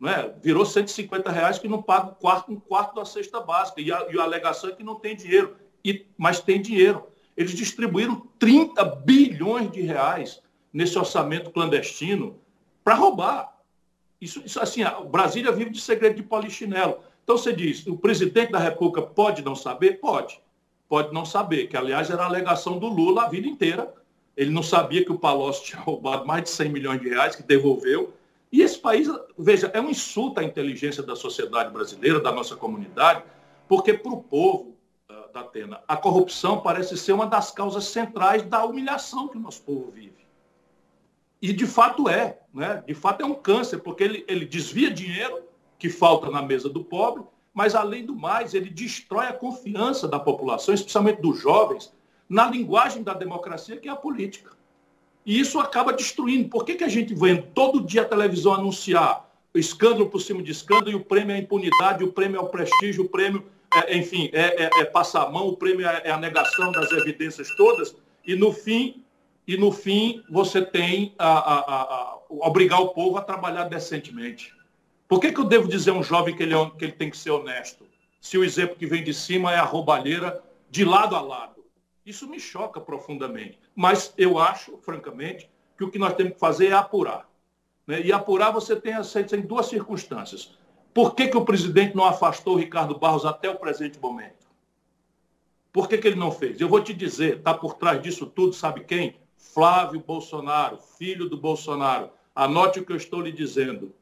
Né? 0.00 0.34
Virou 0.42 0.66
150 0.66 1.30
reais 1.30 1.58
que 1.58 1.68
não 1.68 1.82
paga 1.82 2.10
um 2.10 2.14
quarto, 2.14 2.52
um 2.52 2.60
quarto 2.60 2.96
da 2.96 3.04
cesta 3.04 3.40
básica. 3.40 3.80
E 3.80 3.92
a, 3.92 4.06
e 4.10 4.18
a 4.18 4.22
alegação 4.22 4.70
é 4.70 4.72
que 4.72 4.82
não 4.82 4.96
tem 4.96 5.14
dinheiro. 5.14 5.56
E, 5.84 6.06
mas 6.16 6.40
tem 6.40 6.60
dinheiro. 6.60 7.06
Eles 7.36 7.52
distribuíram 7.52 8.26
30 8.38 8.84
bilhões 8.84 9.70
de 9.70 9.82
reais 9.82 10.42
nesse 10.72 10.98
orçamento 10.98 11.50
clandestino 11.50 12.38
para 12.82 12.94
roubar. 12.94 13.54
Isso, 14.20 14.42
isso 14.44 14.60
assim, 14.60 14.82
Brasília 15.10 15.52
vive 15.52 15.70
de 15.70 15.80
segredo 15.80 16.16
de 16.16 16.22
polichinelo. 16.22 17.00
Então 17.24 17.38
você 17.38 17.52
diz, 17.54 17.86
o 17.86 17.96
presidente 17.96 18.52
da 18.52 18.58
República 18.58 19.02
pode 19.02 19.42
não 19.42 19.56
saber? 19.56 19.98
Pode. 19.98 20.38
Pode 20.86 21.12
não 21.12 21.24
saber, 21.24 21.66
que 21.66 21.76
aliás 21.76 22.10
era 22.10 22.22
a 22.22 22.26
alegação 22.26 22.78
do 22.78 22.86
Lula 22.86 23.24
a 23.24 23.28
vida 23.28 23.48
inteira. 23.48 23.92
Ele 24.36 24.50
não 24.50 24.62
sabia 24.62 25.02
que 25.02 25.10
o 25.10 25.18
Palocci 25.18 25.64
tinha 25.64 25.80
roubado 25.82 26.26
mais 26.26 26.44
de 26.44 26.50
100 26.50 26.68
milhões 26.68 27.00
de 27.00 27.08
reais, 27.08 27.34
que 27.34 27.42
devolveu. 27.42 28.12
E 28.52 28.60
esse 28.60 28.78
país, 28.78 29.08
veja, 29.38 29.70
é 29.74 29.80
um 29.80 29.88
insulto 29.90 30.38
à 30.38 30.44
inteligência 30.44 31.02
da 31.02 31.16
sociedade 31.16 31.72
brasileira, 31.72 32.20
da 32.20 32.30
nossa 32.30 32.54
comunidade, 32.54 33.24
porque 33.66 33.94
para 33.94 34.12
o 34.12 34.22
povo 34.22 34.76
uh, 35.10 35.32
da 35.32 35.40
Atena, 35.40 35.80
a 35.88 35.96
corrupção 35.96 36.60
parece 36.60 36.96
ser 36.98 37.12
uma 37.12 37.26
das 37.26 37.50
causas 37.50 37.86
centrais 37.86 38.42
da 38.42 38.64
humilhação 38.64 39.28
que 39.28 39.38
o 39.38 39.40
nosso 39.40 39.62
povo 39.62 39.90
vive. 39.90 40.24
E 41.40 41.52
de 41.52 41.66
fato 41.66 42.08
é, 42.08 42.38
né? 42.52 42.84
de 42.86 42.94
fato 42.94 43.22
é 43.22 43.26
um 43.26 43.34
câncer, 43.34 43.78
porque 43.78 44.04
ele, 44.04 44.24
ele 44.28 44.44
desvia 44.44 44.90
dinheiro 44.90 45.42
que 45.84 45.90
falta 45.90 46.30
na 46.30 46.40
mesa 46.40 46.66
do 46.66 46.82
pobre, 46.82 47.22
mas 47.52 47.74
além 47.74 48.06
do 48.06 48.16
mais, 48.16 48.54
ele 48.54 48.70
destrói 48.70 49.26
a 49.26 49.34
confiança 49.34 50.08
da 50.08 50.18
população, 50.18 50.72
especialmente 50.72 51.20
dos 51.20 51.38
jovens, 51.38 51.92
na 52.26 52.48
linguagem 52.48 53.02
da 53.02 53.12
democracia, 53.12 53.76
que 53.76 53.86
é 53.86 53.92
a 53.92 53.96
política. 53.96 54.52
E 55.26 55.38
isso 55.38 55.60
acaba 55.60 55.92
destruindo. 55.92 56.48
Por 56.48 56.64
que, 56.64 56.76
que 56.76 56.84
a 56.84 56.88
gente 56.88 57.14
vê 57.14 57.36
todo 57.36 57.84
dia 57.84 58.00
a 58.00 58.06
televisão 58.06 58.54
anunciar 58.54 59.30
escândalo 59.54 60.08
por 60.08 60.20
cima 60.20 60.42
de 60.42 60.52
escândalo 60.52 60.90
e 60.90 60.94
o 60.94 61.04
prêmio 61.04 61.34
é 61.34 61.36
a 61.36 61.42
impunidade, 61.42 62.02
o 62.02 62.10
prêmio 62.10 62.38
é 62.38 62.40
o 62.40 62.48
prestígio, 62.48 63.04
o 63.04 63.08
prêmio, 63.10 63.44
é, 63.74 63.94
enfim, 63.94 64.30
é, 64.32 64.64
é, 64.64 64.70
é, 64.80 64.84
passar 64.86 65.24
a 65.24 65.30
mão, 65.30 65.48
o 65.48 65.56
prêmio 65.58 65.86
é, 65.86 66.00
é 66.04 66.10
a 66.10 66.16
negação 66.16 66.72
das 66.72 66.90
evidências 66.92 67.54
todas, 67.56 67.94
e 68.26 68.34
no 68.34 68.54
fim, 68.54 69.04
e 69.46 69.58
no 69.58 69.70
fim 69.70 70.24
você 70.30 70.62
tem 70.62 71.14
a, 71.18 71.28
a, 71.28 71.58
a, 71.58 71.82
a 71.82 72.18
obrigar 72.30 72.80
o 72.80 72.88
povo 72.88 73.18
a 73.18 73.20
trabalhar 73.20 73.64
decentemente. 73.64 74.63
Por 75.08 75.20
que, 75.20 75.32
que 75.32 75.40
eu 75.40 75.44
devo 75.44 75.68
dizer 75.68 75.90
a 75.90 75.94
um 75.94 76.02
jovem 76.02 76.34
que 76.34 76.42
ele, 76.42 76.54
é, 76.54 76.70
que 76.70 76.84
ele 76.84 76.92
tem 76.92 77.10
que 77.10 77.16
ser 77.16 77.30
honesto? 77.30 77.86
Se 78.20 78.38
o 78.38 78.44
exemplo 78.44 78.76
que 78.76 78.86
vem 78.86 79.04
de 79.04 79.12
cima 79.12 79.52
é 79.52 79.56
a 79.56 79.64
roubalheira 79.64 80.42
de 80.70 80.84
lado 80.84 81.14
a 81.14 81.20
lado. 81.20 81.64
Isso 82.04 82.28
me 82.28 82.40
choca 82.40 82.80
profundamente. 82.80 83.58
Mas 83.74 84.12
eu 84.16 84.38
acho, 84.38 84.76
francamente, 84.78 85.50
que 85.76 85.84
o 85.84 85.90
que 85.90 85.98
nós 85.98 86.14
temos 86.14 86.34
que 86.34 86.38
fazer 86.40 86.68
é 86.68 86.72
apurar. 86.72 87.28
Né? 87.86 88.00
E 88.02 88.12
apurar 88.12 88.50
você 88.50 88.74
tem, 88.76 88.94
tem 89.28 89.40
duas 89.40 89.66
circunstâncias. 89.66 90.56
Por 90.92 91.14
que, 91.14 91.28
que 91.28 91.36
o 91.36 91.44
presidente 91.44 91.96
não 91.96 92.04
afastou 92.04 92.54
o 92.54 92.58
Ricardo 92.58 92.98
Barros 92.98 93.24
até 93.26 93.50
o 93.50 93.58
presente 93.58 93.98
momento? 93.98 94.44
Por 95.72 95.88
que, 95.88 95.98
que 95.98 96.06
ele 96.06 96.16
não 96.16 96.30
fez? 96.30 96.60
Eu 96.60 96.68
vou 96.68 96.80
te 96.80 96.94
dizer, 96.94 97.38
está 97.38 97.52
por 97.52 97.74
trás 97.74 98.00
disso 98.00 98.26
tudo, 98.26 98.52
sabe 98.52 98.84
quem? 98.84 99.16
Flávio 99.36 100.00
Bolsonaro, 100.00 100.78
filho 100.78 101.28
do 101.28 101.36
Bolsonaro. 101.36 102.10
Anote 102.34 102.78
o 102.78 102.86
que 102.86 102.92
eu 102.92 102.96
estou 102.96 103.20
lhe 103.20 103.32
dizendo. 103.32 103.92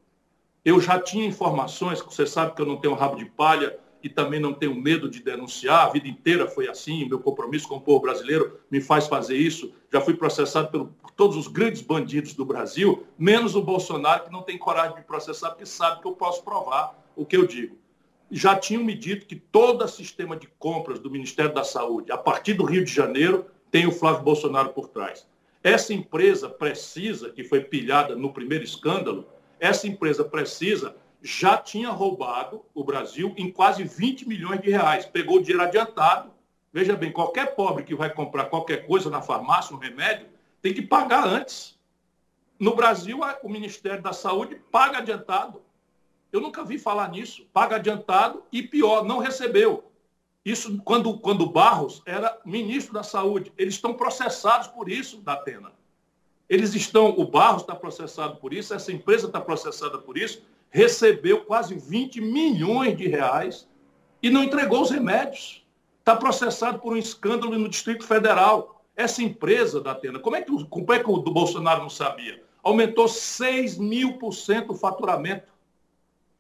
Eu 0.65 0.81
já 0.81 1.01
tinha 1.01 1.27
informações, 1.27 2.01
você 2.01 2.25
sabe 2.25 2.55
que 2.55 2.63
eu 2.63 2.67
não 2.67 2.77
tenho 2.77 2.95
rabo 2.95 3.17
de 3.17 3.25
palha 3.25 3.77
e 4.01 4.09
também 4.09 4.39
não 4.39 4.53
tenho 4.53 4.75
medo 4.75 5.09
de 5.09 5.21
denunciar, 5.21 5.87
a 5.87 5.91
vida 5.91 6.07
inteira 6.07 6.47
foi 6.47 6.69
assim, 6.69 7.09
meu 7.09 7.19
compromisso 7.19 7.69
com 7.69 7.77
o 7.77 7.81
povo 7.81 8.01
brasileiro 8.01 8.61
me 8.71 8.81
faz 8.81 9.07
fazer 9.07 9.37
isso. 9.37 9.73
Já 9.93 10.01
fui 10.01 10.15
processado 10.15 10.69
pelo, 10.71 10.87
por 10.87 11.11
todos 11.11 11.37
os 11.37 11.49
grandes 11.49 11.83
bandidos 11.83 12.35
do 12.35 12.45
Brasil, 12.45 13.05
menos 13.19 13.57
o 13.57 13.63
Bolsonaro, 13.63 14.25
que 14.25 14.33
não 14.33 14.43
tem 14.43 14.57
coragem 14.57 14.97
de 14.97 15.03
processar, 15.03 15.51
porque 15.51 15.67
sabe 15.67 16.01
que 16.01 16.07
eu 16.07 16.13
posso 16.13 16.45
provar 16.45 16.97
o 17.17 17.25
que 17.25 17.37
eu 17.37 17.47
digo. 17.47 17.77
Já 18.31 18.57
tinham 18.57 18.85
me 18.85 18.95
dito 18.95 19.27
que 19.27 19.37
todo 19.37 19.85
o 19.85 19.89
sistema 19.89 20.37
de 20.37 20.47
compras 20.59 20.99
do 20.99 21.11
Ministério 21.11 21.53
da 21.53 21.65
Saúde, 21.65 22.11
a 22.11 22.17
partir 22.17 22.55
do 22.55 22.65
Rio 22.65 22.85
de 22.85 22.93
Janeiro, 22.93 23.47
tem 23.71 23.87
o 23.87 23.93
Flávio 23.93 24.23
Bolsonaro 24.23 24.71
por 24.71 24.89
trás. 24.89 25.27
Essa 25.63 25.93
empresa 25.93 26.49
precisa, 26.49 27.31
que 27.31 27.45
foi 27.45 27.61
pilhada 27.61 28.17
no 28.17 28.33
primeiro 28.33 28.65
escândalo, 28.65 29.27
essa 29.63 29.87
empresa 29.87 30.25
precisa 30.25 30.97
já 31.23 31.57
tinha 31.57 31.89
roubado 31.91 32.65
o 32.75 32.83
Brasil 32.83 33.33
em 33.37 33.49
quase 33.49 33.85
20 33.85 34.27
milhões 34.27 34.61
de 34.61 34.69
reais. 34.69 35.07
Pegou 35.07 35.37
o 35.37 35.41
dinheiro 35.41 35.63
adiantado. 35.63 36.33
Veja 36.73 36.97
bem, 36.97 37.13
qualquer 37.13 37.55
pobre 37.55 37.85
que 37.85 37.95
vai 37.95 38.13
comprar 38.13 38.47
qualquer 38.47 38.89
coisa 38.89 39.09
na 39.09 39.23
farmácia, 39.23 39.73
um 39.73 39.79
remédio, 39.79 40.27
tem 40.61 40.75
que 40.75 40.83
pagar 40.83 41.25
antes. 41.25 41.79
No 42.59 42.75
Brasil, 42.75 43.21
o 43.41 43.49
Ministério 43.49 44.03
da 44.03 44.13
Saúde 44.13 44.61
paga 44.73 44.99
adiantado. 44.99 45.63
Eu 46.33 46.41
nunca 46.41 46.65
vi 46.65 46.77
falar 46.77 47.09
nisso. 47.09 47.47
Paga 47.53 47.77
adiantado 47.77 48.43
e 48.51 48.65
pior, 48.65 49.05
não 49.05 49.19
recebeu. 49.19 49.93
Isso 50.45 50.77
quando, 50.83 51.17
quando 51.19 51.47
Barros 51.47 52.03
era 52.05 52.37
ministro 52.45 52.95
da 52.95 53.05
Saúde. 53.05 53.53
Eles 53.57 53.75
estão 53.75 53.95
processados 53.95 54.67
por 54.67 54.89
isso, 54.89 55.19
da 55.19 55.35
Atena. 55.35 55.73
Eles 56.49 56.75
estão, 56.75 57.11
o 57.11 57.25
Barros 57.25 57.63
está 57.63 57.75
processado 57.75 58.37
por 58.37 58.53
isso, 58.53 58.75
essa 58.75 58.93
empresa 58.93 59.27
está 59.27 59.41
processada 59.41 59.99
por 59.99 60.19
isso, 60.19 60.43
recebeu 60.71 61.45
quase 61.45 61.75
20 61.75 62.21
milhões 62.21 62.97
de 62.97 63.07
reais 63.07 63.69
e 64.23 64.31
não 64.31 64.43
entregou 64.43 64.83
os 64.83 64.91
remédios. 64.91 65.65
Está 65.99 66.17
processado 66.17 66.79
por 66.79 66.93
um 66.93 66.97
escândalo 66.97 67.59
no 67.59 67.69
Distrito 67.69 68.05
Federal. 68.05 68.85
Essa 68.97 69.23
empresa 69.23 69.81
da 69.81 69.93
Atena, 69.93 70.19
como 70.19 70.37
é 70.37 70.43
que, 70.43 70.65
como 70.65 70.93
é 70.93 70.99
que 70.99 71.11
o 71.11 71.19
do 71.19 71.33
Bolsonaro 71.33 71.83
não 71.83 71.91
sabia? 71.91 72.43
Aumentou 72.63 73.09
6 73.09 73.79
mil 73.79 74.19
por 74.19 74.33
cento 74.33 74.73
o 74.73 74.77
faturamento 74.77 75.53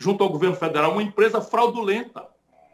junto 0.02 0.24
ao 0.24 0.30
governo 0.30 0.56
federal, 0.56 0.92
uma 0.92 1.02
empresa 1.02 1.40
fraudulenta. 1.40 2.26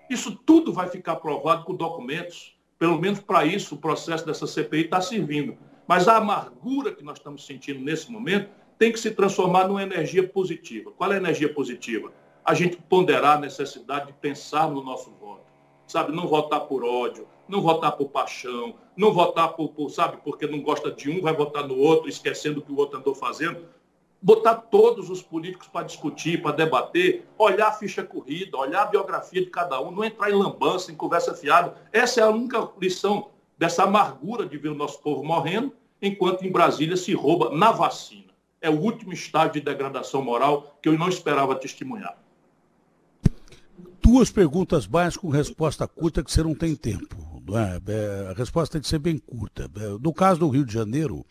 Isso 0.09 0.35
tudo 0.35 0.73
vai 0.73 0.89
ficar 0.89 1.17
provado 1.17 1.65
com 1.65 1.75
documentos. 1.75 2.57
Pelo 2.79 2.99
menos 2.99 3.21
para 3.21 3.45
isso 3.45 3.75
o 3.75 3.79
processo 3.79 4.25
dessa 4.25 4.47
CPI 4.47 4.85
está 4.85 5.01
servindo. 5.01 5.59
Mas 5.89 6.07
a 6.07 6.19
amargura 6.19 6.93
que 6.93 7.03
nós 7.03 7.17
estamos 7.17 7.47
sentindo 7.47 7.81
nesse 7.81 8.13
momento 8.13 8.51
tem 8.79 8.93
que 8.93 9.01
se 9.01 9.11
transformar 9.11 9.67
numa 9.67 9.83
energia 9.83 10.29
positiva. 10.29 10.93
Qual 10.93 11.11
é 11.11 11.15
a 11.15 11.19
energia 11.19 11.53
positiva? 11.53 12.13
A 12.45 12.53
gente 12.53 12.77
ponderar 12.77 13.39
a 13.39 13.41
necessidade 13.41 14.09
de 14.09 14.13
pensar 14.13 14.71
no 14.71 14.85
nosso 14.85 15.11
voto. 15.13 15.49
Sabe, 15.87 16.15
não 16.15 16.27
votar 16.27 16.61
por 16.61 16.85
ódio, 16.85 17.27
não 17.49 17.63
votar 17.63 17.93
por 17.93 18.11
paixão, 18.11 18.75
não 18.95 19.15
votar 19.15 19.55
por, 19.55 19.71
por 19.71 19.89
sabe, 19.89 20.19
porque 20.23 20.47
não 20.47 20.61
gosta 20.61 20.91
de 20.91 21.11
um, 21.11 21.23
vai 21.23 21.33
votar 21.33 21.67
no 21.67 21.79
outro, 21.79 22.07
esquecendo 22.07 22.61
o 22.61 22.63
que 22.63 22.71
o 22.71 22.77
outro 22.77 22.99
andou 22.99 23.15
fazendo. 23.15 23.65
Botar 24.21 24.57
todos 24.57 25.09
os 25.09 25.23
políticos 25.23 25.69
para 25.69 25.87
discutir, 25.87 26.43
para 26.43 26.55
debater, 26.55 27.27
olhar 27.39 27.69
a 27.69 27.73
ficha 27.73 28.03
corrida, 28.03 28.59
olhar 28.59 28.83
a 28.83 28.87
biografia 28.87 29.41
de 29.41 29.49
cada 29.49 29.81
um, 29.81 29.91
não 29.91 30.05
entrar 30.05 30.31
em 30.31 30.35
lambança, 30.35 30.93
em 30.93 30.95
conversa 30.95 31.33
fiada. 31.33 31.75
Essa 31.91 32.21
é 32.21 32.25
a 32.25 32.29
única 32.29 32.69
lição 32.79 33.31
dessa 33.57 33.83
amargura 33.83 34.47
de 34.47 34.57
ver 34.57 34.69
o 34.69 34.75
nosso 34.75 35.01
povo 35.01 35.25
morrendo, 35.25 35.73
enquanto 36.01 36.45
em 36.45 36.51
Brasília 36.51 36.97
se 36.97 37.13
rouba 37.13 37.51
na 37.57 37.73
vacina. 37.73 38.33
É 38.61 38.69
o 38.69 38.79
último 38.79 39.13
estágio 39.13 39.55
de 39.55 39.61
degradação 39.61 40.23
moral 40.23 40.79
que 40.83 40.89
eu 40.89 40.99
não 40.99 41.09
esperava 41.09 41.55
testemunhar. 41.55 42.17
Duas 44.03 44.31
perguntas 44.31 44.87
mais 44.87 45.17
com 45.17 45.29
resposta 45.29 45.87
curta, 45.87 46.23
que 46.23 46.33
você 46.33 46.43
não 46.43 46.55
tem 46.55 46.75
tempo. 46.75 47.29
É? 47.55 47.93
É, 47.93 48.31
a 48.31 48.33
resposta 48.35 48.73
tem 48.73 48.83
que 48.83 48.89
ser 48.89 48.99
bem 48.99 49.19
curta. 49.19 49.71
É, 49.77 49.99
no 50.01 50.13
caso 50.13 50.41
do 50.41 50.49
Rio 50.49 50.65
de 50.65 50.73
Janeiro, 50.73 51.25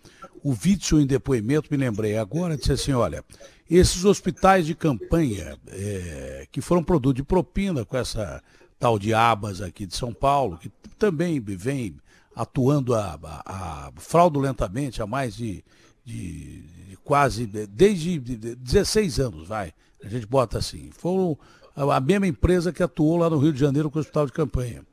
o 0.44 0.52
Witzel, 0.52 1.02
em 1.02 1.06
depoimento, 1.06 1.68
me 1.70 1.78
lembrei 1.78 2.18
agora, 2.18 2.58
disse 2.58 2.72
assim, 2.72 2.94
olha, 2.94 3.24
esses 3.70 4.06
hospitais 4.06 4.66
de 4.66 4.74
campanha 4.74 5.58
é, 5.68 6.48
que 6.52 6.62
foram 6.62 6.84
produto 6.84 7.18
de 7.18 7.24
propina 7.24 7.86
com 7.86 7.98
essa 7.98 8.42
tal 8.80 8.98
de 8.98 9.14
abas 9.14 9.62
aqui 9.62 9.86
de 9.86 9.96
São 9.96 10.14
Paulo, 10.14 10.58
que 10.58 10.72
também 10.98 11.40
vem 11.40 11.96
atuando 12.38 12.94
a, 12.94 13.20
a, 13.24 13.88
a 13.88 13.92
fraudulentamente 13.96 15.02
há 15.02 15.08
mais 15.08 15.36
de, 15.36 15.64
de, 16.06 16.62
de, 16.62 16.98
quase, 17.04 17.48
desde 17.48 18.20
16 18.20 19.20
anos, 19.20 19.48
vai, 19.48 19.74
a 20.04 20.08
gente 20.08 20.28
bota 20.28 20.60
assim. 20.60 20.92
Foram 20.92 21.36
a 21.76 22.00
mesma 22.00 22.28
empresa 22.28 22.72
que 22.72 22.84
atuou 22.84 23.18
lá 23.18 23.28
no 23.28 23.40
Rio 23.40 23.52
de 23.52 23.60
Janeiro 23.60 23.90
com 23.90 23.98
o 23.98 24.02
hospital 24.02 24.28
de 24.28 24.32
campanha. 24.32 24.86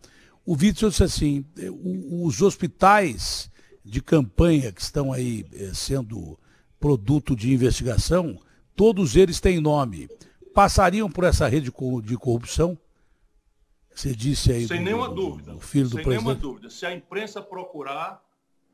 O 0.46 0.54
Witzel 0.54 0.88
disse 0.88 1.04
assim, 1.04 1.44
os 2.10 2.40
hospitais 2.40 3.50
de 3.84 4.00
campanha 4.00 4.72
que 4.72 4.80
estão 4.80 5.12
aí 5.12 5.44
eh, 5.52 5.70
sendo 5.74 6.38
produto 6.80 7.36
de 7.36 7.52
investigação, 7.52 8.38
todos 8.74 9.16
eles 9.16 9.38
têm 9.40 9.60
nome. 9.60 10.08
Passariam 10.54 11.10
por 11.10 11.24
essa 11.24 11.46
rede 11.46 11.70
de 12.02 12.16
corrupção? 12.16 12.78
Você 13.94 14.14
disse 14.14 14.52
aí. 14.52 14.66
Sem 14.66 14.78
do, 14.78 14.84
nenhuma 14.84 15.08
do, 15.08 15.14
dúvida. 15.14 15.52
Do 15.52 15.60
filho 15.60 15.86
sem 15.86 15.98
do 15.98 16.02
presidente. 16.02 16.24
nenhuma 16.24 16.34
dúvida. 16.34 16.68
Se 16.68 16.84
a 16.84 16.94
imprensa 16.94 17.40
procurar, 17.40 18.22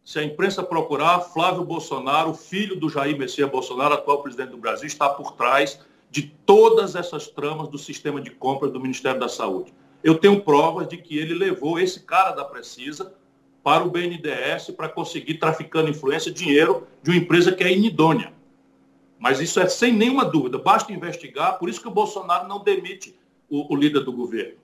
se 0.02 0.18
a 0.18 0.24
imprensa 0.24 0.62
procurar, 0.62 1.20
Flávio 1.20 1.64
Bolsonaro, 1.64 2.32
filho 2.32 2.74
do 2.74 2.88
Jair 2.88 3.16
Messias 3.18 3.50
Bolsonaro, 3.50 3.94
atual 3.94 4.22
presidente 4.22 4.50
do 4.50 4.56
Brasil, 4.56 4.86
está 4.86 5.08
por 5.08 5.32
trás 5.32 5.78
de 6.10 6.22
todas 6.22 6.96
essas 6.96 7.28
tramas 7.28 7.68
do 7.68 7.78
sistema 7.78 8.20
de 8.20 8.30
compra 8.30 8.68
do 8.68 8.80
Ministério 8.80 9.20
da 9.20 9.28
Saúde. 9.28 9.72
Eu 10.02 10.18
tenho 10.18 10.40
provas 10.40 10.88
de 10.88 10.96
que 10.96 11.18
ele 11.18 11.34
levou 11.34 11.78
esse 11.78 12.00
cara 12.00 12.32
da 12.32 12.44
Precisa 12.44 13.14
para 13.62 13.84
o 13.84 13.90
BNDES 13.90 14.70
para 14.74 14.88
conseguir, 14.88 15.34
traficando 15.34 15.90
influência, 15.90 16.32
dinheiro 16.32 16.86
de 17.02 17.10
uma 17.10 17.18
empresa 17.18 17.52
que 17.52 17.62
é 17.62 17.70
inidônea. 17.70 18.32
Mas 19.18 19.38
isso 19.38 19.60
é 19.60 19.68
sem 19.68 19.92
nenhuma 19.92 20.24
dúvida. 20.24 20.56
Basta 20.56 20.92
investigar, 20.92 21.58
por 21.58 21.68
isso 21.68 21.80
que 21.80 21.88
o 21.88 21.90
Bolsonaro 21.90 22.48
não 22.48 22.64
demite 22.64 23.14
o, 23.50 23.72
o 23.72 23.76
líder 23.76 24.00
do 24.00 24.12
governo. 24.12 24.58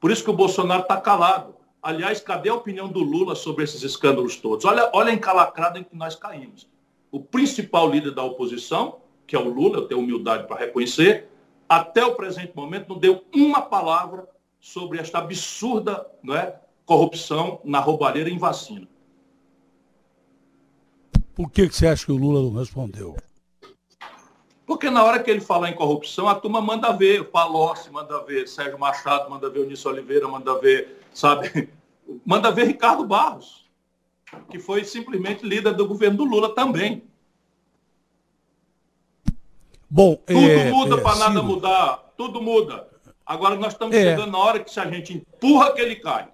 Por 0.00 0.10
isso 0.10 0.24
que 0.24 0.30
o 0.30 0.34
Bolsonaro 0.34 0.82
está 0.82 0.98
calado. 0.98 1.54
Aliás, 1.82 2.20
cadê 2.20 2.48
a 2.48 2.54
opinião 2.54 2.88
do 2.88 3.00
Lula 3.00 3.34
sobre 3.34 3.64
esses 3.64 3.82
escândalos 3.82 4.36
todos? 4.36 4.64
Olha, 4.64 4.90
olha 4.94 5.10
a 5.10 5.14
encalacrada 5.14 5.78
em 5.78 5.84
que 5.84 5.94
nós 5.94 6.14
caímos. 6.14 6.68
O 7.12 7.20
principal 7.20 7.90
líder 7.90 8.14
da 8.14 8.22
oposição, 8.22 8.98
que 9.26 9.36
é 9.36 9.38
o 9.38 9.48
Lula, 9.48 9.78
eu 9.78 9.86
tenho 9.86 10.00
humildade 10.00 10.46
para 10.46 10.58
reconhecer, 10.58 11.28
até 11.68 12.04
o 12.04 12.14
presente 12.14 12.52
momento, 12.54 12.88
não 12.88 12.98
deu 12.98 13.24
uma 13.34 13.62
palavra 13.62 14.26
sobre 14.58 14.98
esta 14.98 15.18
absurda 15.18 16.06
não 16.22 16.34
é, 16.34 16.58
corrupção 16.84 17.60
na 17.64 17.78
roubalheira 17.78 18.28
em 18.28 18.38
vacina. 18.38 18.88
Por 21.34 21.50
que, 21.50 21.68
que 21.68 21.74
você 21.74 21.86
acha 21.86 22.04
que 22.04 22.12
o 22.12 22.16
Lula 22.16 22.42
não 22.42 22.58
respondeu? 22.58 23.16
Porque 24.70 24.88
na 24.88 25.02
hora 25.02 25.20
que 25.20 25.28
ele 25.28 25.40
falar 25.40 25.68
em 25.68 25.74
corrupção, 25.74 26.28
a 26.28 26.34
turma 26.36 26.60
manda 26.60 26.92
ver, 26.92 27.24
Palocci 27.24 27.90
manda 27.90 28.22
ver, 28.22 28.46
Sérgio 28.46 28.78
Machado 28.78 29.28
manda 29.28 29.50
ver, 29.50 29.62
Onísio 29.62 29.90
Oliveira 29.90 30.28
manda 30.28 30.56
ver, 30.60 30.96
sabe? 31.12 31.68
Manda 32.24 32.52
ver 32.52 32.68
Ricardo 32.68 33.04
Barros, 33.04 33.68
que 34.48 34.60
foi 34.60 34.84
simplesmente 34.84 35.44
líder 35.44 35.74
do 35.74 35.88
governo 35.88 36.18
do 36.18 36.24
Lula 36.24 36.54
também. 36.54 37.02
Bom, 39.90 40.14
tudo 40.14 40.38
é, 40.38 40.70
muda 40.70 40.96
é, 40.98 41.00
para 41.00 41.16
nada 41.16 41.42
mudar, 41.42 42.12
tudo 42.16 42.40
muda. 42.40 42.88
Agora 43.26 43.56
nós 43.56 43.72
estamos 43.72 43.96
é. 43.96 44.02
chegando 44.04 44.30
na 44.30 44.38
hora 44.38 44.60
que 44.60 44.70
se 44.70 44.78
a 44.78 44.88
gente 44.88 45.14
empurra 45.14 45.72
que 45.72 45.80
ele 45.80 45.96
cai. 45.96 46.28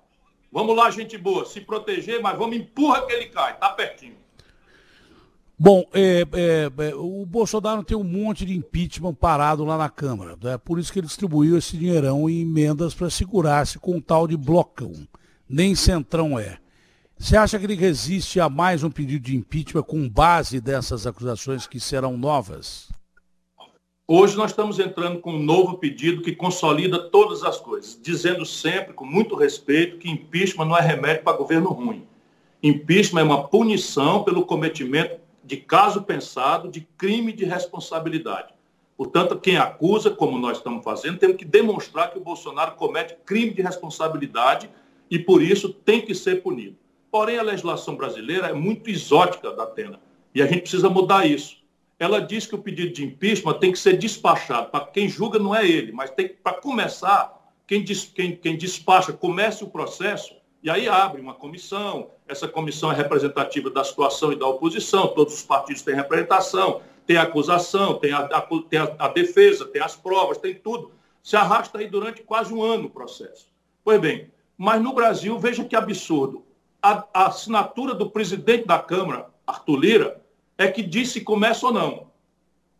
Vamos 0.53 0.77
lá, 0.77 0.91
gente 0.91 1.17
boa, 1.17 1.47
se 1.47 1.63
proteger, 1.63 2.21
mas 2.21 2.37
vamos 2.37 2.57
empurra 2.57 3.07
que 3.07 3.15
ele 3.15 3.27
cai, 3.31 3.57
tá 3.59 3.71
pertinho. 3.71 4.26
Bom, 5.59 5.85
é, 5.95 6.27
é, 6.35 6.71
é, 6.89 6.95
o 6.95 7.25
Bolsonaro 7.25 7.83
tem 7.83 7.97
um 7.97 8.05
monte 8.05 8.45
de 8.45 8.55
impeachment 8.55 9.15
parado 9.15 9.65
lá 9.65 9.79
na 9.79 9.89
Câmara. 9.89 10.37
É 10.45 10.59
por 10.59 10.79
isso 10.79 10.93
que 10.93 10.99
ele 10.99 11.07
distribuiu 11.07 11.57
esse 11.57 11.79
dinheirão 11.79 12.29
em 12.29 12.43
emendas 12.43 12.95
para 12.95 13.09
segurar-se 13.09 13.79
com 13.79 13.97
um 13.97 14.01
tal 14.01 14.29
de 14.29 14.37
blocão. 14.37 14.93
Nem 15.49 15.75
centrão 15.75 16.39
é. 16.39 16.59
Você 17.19 17.39
acha 17.39 17.59
que 17.59 17.65
ele 17.65 17.75
resiste 17.75 18.39
a 18.39 18.51
mais 18.51 18.85
um 18.85 18.91
pedido 18.91 19.25
de 19.25 19.35
impeachment 19.35 19.85
com 19.85 20.07
base 20.07 20.61
dessas 20.61 21.07
acusações 21.07 21.67
que 21.67 21.81
serão 21.81 22.19
novas? 22.19 22.91
Hoje 24.07 24.37
nós 24.37 24.51
estamos 24.51 24.79
entrando 24.79 25.21
com 25.21 25.33
um 25.33 25.43
novo 25.43 25.79
pedido 25.79 26.21
que 26.21 26.37
consolida 26.37 27.09
todas 27.09 27.43
as 27.43 27.59
coisas, 27.59 27.99
dizendo 28.01 28.45
sempre, 28.45 28.93
com 28.93 29.07
muito 29.07 29.35
respeito, 29.35 29.97
que 29.97 30.11
impeachment 30.11 30.67
não 30.67 30.77
é 30.77 30.83
remédio 30.83 31.25
para 31.25 31.37
governo 31.37 31.71
ruim. 31.71 32.05
Impeachment 32.63 33.21
é 33.23 33.25
uma 33.25 33.49
punição 33.49 34.23
pelo 34.23 34.45
cometimento 34.45 35.26
de 35.47 35.57
caso 35.57 36.03
pensado 36.03 36.69
de 36.69 36.87
crime 36.99 37.33
de 37.33 37.45
responsabilidade. 37.45 38.53
Portanto, 38.97 39.39
quem 39.39 39.57
acusa, 39.57 40.11
como 40.11 40.39
nós 40.39 40.59
estamos 40.59 40.83
fazendo, 40.83 41.19
temos 41.19 41.37
que 41.37 41.45
demonstrar 41.45 42.11
que 42.11 42.19
o 42.19 42.23
Bolsonaro 42.23 42.73
comete 42.73 43.17
crime 43.25 43.53
de 43.53 43.63
responsabilidade 43.63 44.69
e, 45.11 45.19
por 45.19 45.43
isso, 45.43 45.73
tem 45.73 46.01
que 46.01 46.15
ser 46.15 46.43
punido. 46.43 46.77
Porém, 47.11 47.39
a 47.39 47.43
legislação 47.43 47.97
brasileira 47.97 48.49
é 48.49 48.53
muito 48.53 48.91
exótica 48.91 49.53
da 49.53 49.63
Atena 49.63 50.01
e 50.35 50.43
a 50.43 50.47
gente 50.47 50.63
precisa 50.63 50.91
mudar 50.91 51.27
isso 51.27 51.65
ela 51.99 52.21
diz 52.21 52.47
que 52.47 52.55
o 52.55 52.59
pedido 52.59 52.93
de 52.93 53.05
impeachment 53.05 53.55
tem 53.55 53.73
que 53.73 53.79
ser 53.79 53.97
despachado. 53.97 54.71
Para 54.71 54.87
quem 54.87 55.09
julga 55.09 55.39
não 55.39 55.55
é 55.55 55.67
ele, 55.67 55.93
mas 55.93 56.11
tem 56.11 56.29
para 56.29 56.61
começar, 56.61 57.35
quem, 57.67 57.83
quem, 57.85 58.37
quem 58.37 58.57
despacha, 58.57 59.13
comece 59.13 59.65
o 59.65 59.69
processo 59.69 60.36
e 60.67 60.71
aí 60.71 60.89
abre 60.89 61.21
uma 61.21 61.33
comissão. 61.33 62.11
Essa 62.27 62.49
comissão 62.49 62.91
é 62.91 62.95
representativa 62.97 63.71
da 63.71 63.85
situação 63.85 64.33
e 64.33 64.37
da 64.37 64.49
oposição, 64.49 65.07
todos 65.07 65.35
os 65.35 65.43
partidos 65.45 65.81
têm 65.81 65.95
representação, 65.95 66.81
tem 67.07 67.17
a 67.17 67.23
acusação, 67.23 67.95
tem 67.95 68.13
a, 68.13 68.19
a, 68.19 68.41
tem 68.69 68.81
a, 68.81 68.97
a 68.99 69.07
defesa, 69.07 69.65
tem 69.67 69.81
as 69.81 69.95
provas, 69.95 70.39
tem 70.39 70.57
tudo. 70.57 70.91
Se 71.23 71.37
arrasta 71.37 71.79
aí 71.79 71.87
durante 71.87 72.21
quase 72.21 72.53
um 72.53 72.65
ano 72.65 72.87
o 72.87 72.91
processo. 72.91 73.47
Pois 73.85 74.01
bem, 74.01 74.29
mas 74.59 74.83
no 74.83 74.93
Brasil, 74.93 75.39
veja 75.39 75.65
que 75.65 75.77
absurdo. 75.77 76.45
A, 76.83 77.05
a 77.15 77.27
assinatura 77.29 77.95
do 77.95 78.11
presidente 78.11 78.67
da 78.67 78.81
Câmara, 78.81 79.31
Arthur 79.47 79.77
Lira, 79.77 80.21
é 80.59 80.67
que 80.67 80.83
diz 80.83 81.11
se 81.11 81.21
começa 81.21 81.65
ou 81.65 81.73
não. 81.73 82.11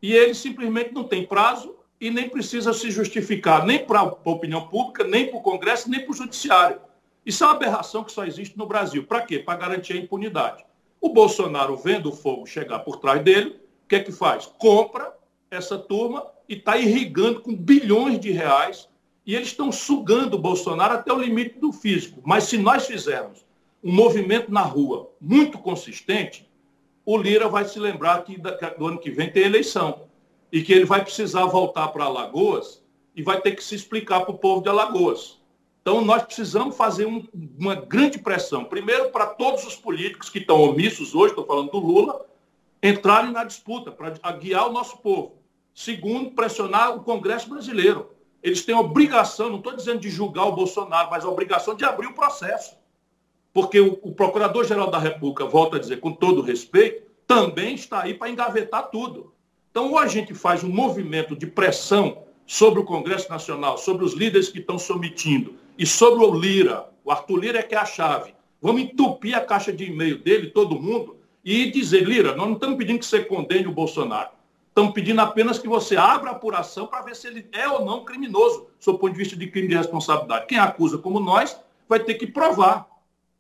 E 0.03 0.13
ele 0.13 0.35
simplesmente 0.35 0.93
não 0.93 1.05
tem 1.05 1.25
prazo 1.25 1.77
e 2.01 2.11
nem 2.11 2.29
precisa 2.29 2.73
se 2.73 2.91
justificar 2.91 3.65
nem 3.65 3.79
para 3.79 4.01
a 4.01 4.05
opinião 4.25 4.67
pública, 4.67 5.05
nem 5.05 5.29
para 5.29 5.39
o 5.39 5.43
Congresso, 5.43 5.89
nem 5.89 6.01
para 6.01 6.11
o 6.11 6.17
Judiciário. 6.17 6.81
Isso 7.27 7.43
é 7.43 7.47
uma 7.49 7.55
aberração 7.55 8.05
que 8.05 8.13
só 8.13 8.25
existe 8.25 8.57
no 8.57 8.67
Brasil. 8.67 9.05
Para 9.05 9.23
quê? 9.23 9.41
Para 9.41 9.59
garantir 9.59 9.95
a 9.95 9.97
impunidade. 9.97 10.65
O 11.01 11.09
Bolsonaro, 11.09 11.77
vendo 11.77 12.11
o 12.11 12.13
fogo 12.13 12.47
chegar 12.47 12.79
por 12.79 12.99
trás 12.99 13.21
dele, 13.21 13.61
o 13.85 13.89
que 13.89 13.97
é 13.97 14.01
que 14.01 14.13
faz? 14.13 14.47
Compra 14.47 15.13
essa 15.51 15.77
turma 15.77 16.25
e 16.49 16.55
está 16.55 16.77
irrigando 16.77 17.41
com 17.41 17.53
bilhões 17.53 18.21
de 18.21 18.31
reais 18.31 18.89
e 19.27 19.35
eles 19.35 19.49
estão 19.49 19.73
sugando 19.73 20.35
o 20.35 20.39
Bolsonaro 20.39 20.95
até 20.95 21.13
o 21.13 21.19
limite 21.19 21.59
do 21.59 21.73
físico. 21.73 22.23
Mas 22.25 22.45
se 22.45 22.57
nós 22.57 22.87
fizermos 22.87 23.45
um 23.83 23.93
movimento 23.93 24.53
na 24.53 24.63
rua 24.63 25.11
muito 25.21 25.59
consistente, 25.59 26.49
o 27.05 27.17
Lira 27.17 27.49
vai 27.49 27.65
se 27.65 27.81
lembrar 27.81 28.23
que 28.23 28.39
do 28.39 28.87
ano 28.87 28.99
que 28.99 29.11
vem 29.11 29.33
tem 29.33 29.43
eleição 29.43 30.03
e 30.53 30.63
que 30.63 30.73
ele 30.73 30.85
vai 30.85 31.03
precisar 31.03 31.45
voltar 31.47 31.89
para 31.89 32.05
Alagoas 32.05 32.83
e 33.17 33.23
vai 33.23 33.41
ter 33.41 33.53
que 33.53 33.65
se 33.65 33.75
explicar 33.75 34.21
para 34.21 34.31
o 34.31 34.39
povo 34.39 34.63
de 34.63 34.69
Alagoas. 34.69 35.41
Então, 35.87 36.05
nós 36.05 36.25
precisamos 36.25 36.77
fazer 36.77 37.07
um, 37.07 37.25
uma 37.57 37.77
grande 37.77 38.19
pressão, 38.19 38.65
primeiro 38.65 39.11
para 39.11 39.25
todos 39.25 39.65
os 39.65 39.77
políticos 39.77 40.29
que 40.29 40.41
estão 40.41 40.61
omissos 40.61 41.15
hoje, 41.15 41.31
estou 41.31 41.47
falando 41.47 41.71
do 41.71 41.79
Lula, 41.79 42.27
entrarem 42.83 43.31
na 43.31 43.45
disputa 43.45 43.93
para 43.93 44.33
guiar 44.33 44.69
o 44.69 44.73
nosso 44.73 44.97
povo. 44.97 45.37
Segundo, 45.73 46.33
pressionar 46.33 46.97
o 46.97 47.05
Congresso 47.05 47.49
brasileiro. 47.49 48.11
Eles 48.43 48.65
têm 48.65 48.75
obrigação, 48.75 49.49
não 49.49 49.59
estou 49.59 49.77
dizendo 49.77 50.01
de 50.01 50.11
julgar 50.11 50.47
o 50.47 50.57
Bolsonaro, 50.57 51.09
mas 51.09 51.25
a 51.25 51.29
obrigação 51.29 51.77
de 51.77 51.85
abrir 51.85 52.09
o 52.09 52.15
processo 52.15 52.75
porque 53.53 53.79
o, 53.79 53.97
o 54.03 54.13
Procurador-Geral 54.13 54.91
da 54.91 54.99
República, 54.99 55.47
volta 55.47 55.77
a 55.77 55.79
dizer, 55.79 56.01
com 56.01 56.13
todo 56.13 56.43
respeito, 56.43 57.07
também 57.29 57.77
está 57.77 58.03
aí 58.03 58.13
para 58.13 58.29
engavetar 58.29 58.91
tudo. 58.91 59.33
Então, 59.71 59.93
ou 59.93 59.99
a 59.99 60.09
gente 60.09 60.35
faz 60.35 60.65
um 60.65 60.69
movimento 60.69 61.37
de 61.37 61.47
pressão 61.47 62.25
sobre 62.45 62.81
o 62.81 62.85
Congresso 62.85 63.31
Nacional, 63.31 63.79
sobre 63.79 64.05
os 64.05 64.15
líderes 64.15 64.49
que 64.49 64.59
estão 64.59 64.79
se 64.79 64.93
omitindo, 64.93 65.55
e 65.79 65.85
sobre 65.87 66.25
o 66.25 66.35
Lira, 66.35 66.89
o 67.05 67.11
Arthur 67.11 67.39
Lira 67.39 67.59
é 67.59 67.63
que 67.63 67.75
é 67.75 67.79
a 67.79 67.85
chave. 67.85 68.35
Vamos 68.61 68.83
entupir 68.83 69.37
a 69.37 69.41
caixa 69.41 69.73
de 69.73 69.85
e-mail 69.85 70.19
dele, 70.19 70.51
todo 70.51 70.81
mundo, 70.81 71.17
e 71.45 71.71
dizer, 71.71 72.03
Lira, 72.05 72.35
nós 72.35 72.47
não 72.47 72.55
estamos 72.55 72.77
pedindo 72.77 72.99
que 72.99 73.07
você 73.07 73.25
condene 73.25 73.67
o 73.67 73.73
Bolsonaro. 73.73 74.31
Estamos 74.69 74.93
pedindo 74.93 75.21
apenas 75.21 75.59
que 75.59 75.69
você 75.69 75.97
abra 75.97 76.31
a 76.31 76.33
apuração 76.35 76.87
para 76.87 77.03
ver 77.03 77.17
se 77.17 77.27
ele 77.27 77.49
é 77.53 77.69
ou 77.69 77.85
não 77.85 78.05
criminoso, 78.05 78.67
sob 78.79 78.97
o 78.97 79.01
ponto 79.01 79.13
de 79.13 79.19
vista 79.19 79.37
de 79.37 79.47
crime 79.47 79.69
de 79.69 79.77
responsabilidade. 79.77 80.47
Quem 80.47 80.59
acusa 80.59 80.99
como 80.99 81.19
nós 81.19 81.59
vai 81.89 82.01
ter 82.01 82.15
que 82.15 82.27
provar. 82.27 82.87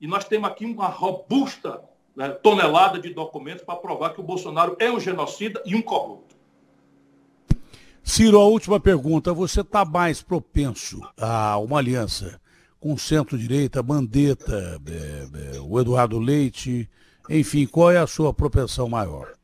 E 0.01 0.07
nós 0.07 0.25
temos 0.25 0.49
aqui 0.49 0.64
uma 0.64 0.88
robusta 0.88 1.83
né, 2.16 2.31
tonelada 2.31 2.99
de 2.99 3.12
documentos 3.12 3.62
para 3.62 3.77
provar 3.77 4.14
que 4.14 4.20
o 4.20 4.25
Bolsonaro 4.25 4.77
é 4.79 4.90
um 4.90 4.99
genocida 4.99 5.62
e 5.66 5.75
um 5.75 5.83
corrupto. 5.83 6.26
Ciro, 8.09 8.40
a 8.40 8.45
última 8.45 8.79
pergunta. 8.79 9.35
Você 9.35 9.62
está 9.62 9.85
mais 9.85 10.23
propenso 10.23 11.01
a 11.21 11.59
uma 11.59 11.79
aliança 11.79 12.40
com 12.79 12.97
centro-direita, 12.97 13.83
Mandetta, 13.83 14.81
é, 14.87 15.57
é, 15.57 15.61
o 15.61 15.79
Eduardo 15.81 16.16
Leite, 16.21 16.88
enfim, 17.29 17.66
qual 17.66 17.90
é 17.90 17.99
a 17.99 18.07
sua 18.07 18.33
propensão 18.33 18.88
maior? 18.88 19.35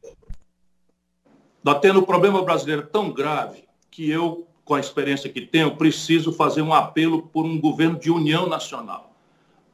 Está 1.59 1.75
tendo 1.75 1.99
um 1.99 2.05
problema 2.05 2.41
brasileiro 2.43 2.87
tão 2.87 3.11
grave 3.11 3.65
que 3.91 4.09
eu, 4.09 4.47
com 4.65 4.75
a 4.75 4.81
experiência 4.81 5.29
que 5.29 5.41
tenho, 5.41 5.77
preciso 5.77 6.33
fazer 6.33 6.63
um 6.63 6.73
apelo 6.73 7.23
por 7.23 7.45
um 7.45 7.61
governo 7.61 7.99
de 7.99 8.13
união 8.13 8.49
nacional. 8.49 9.13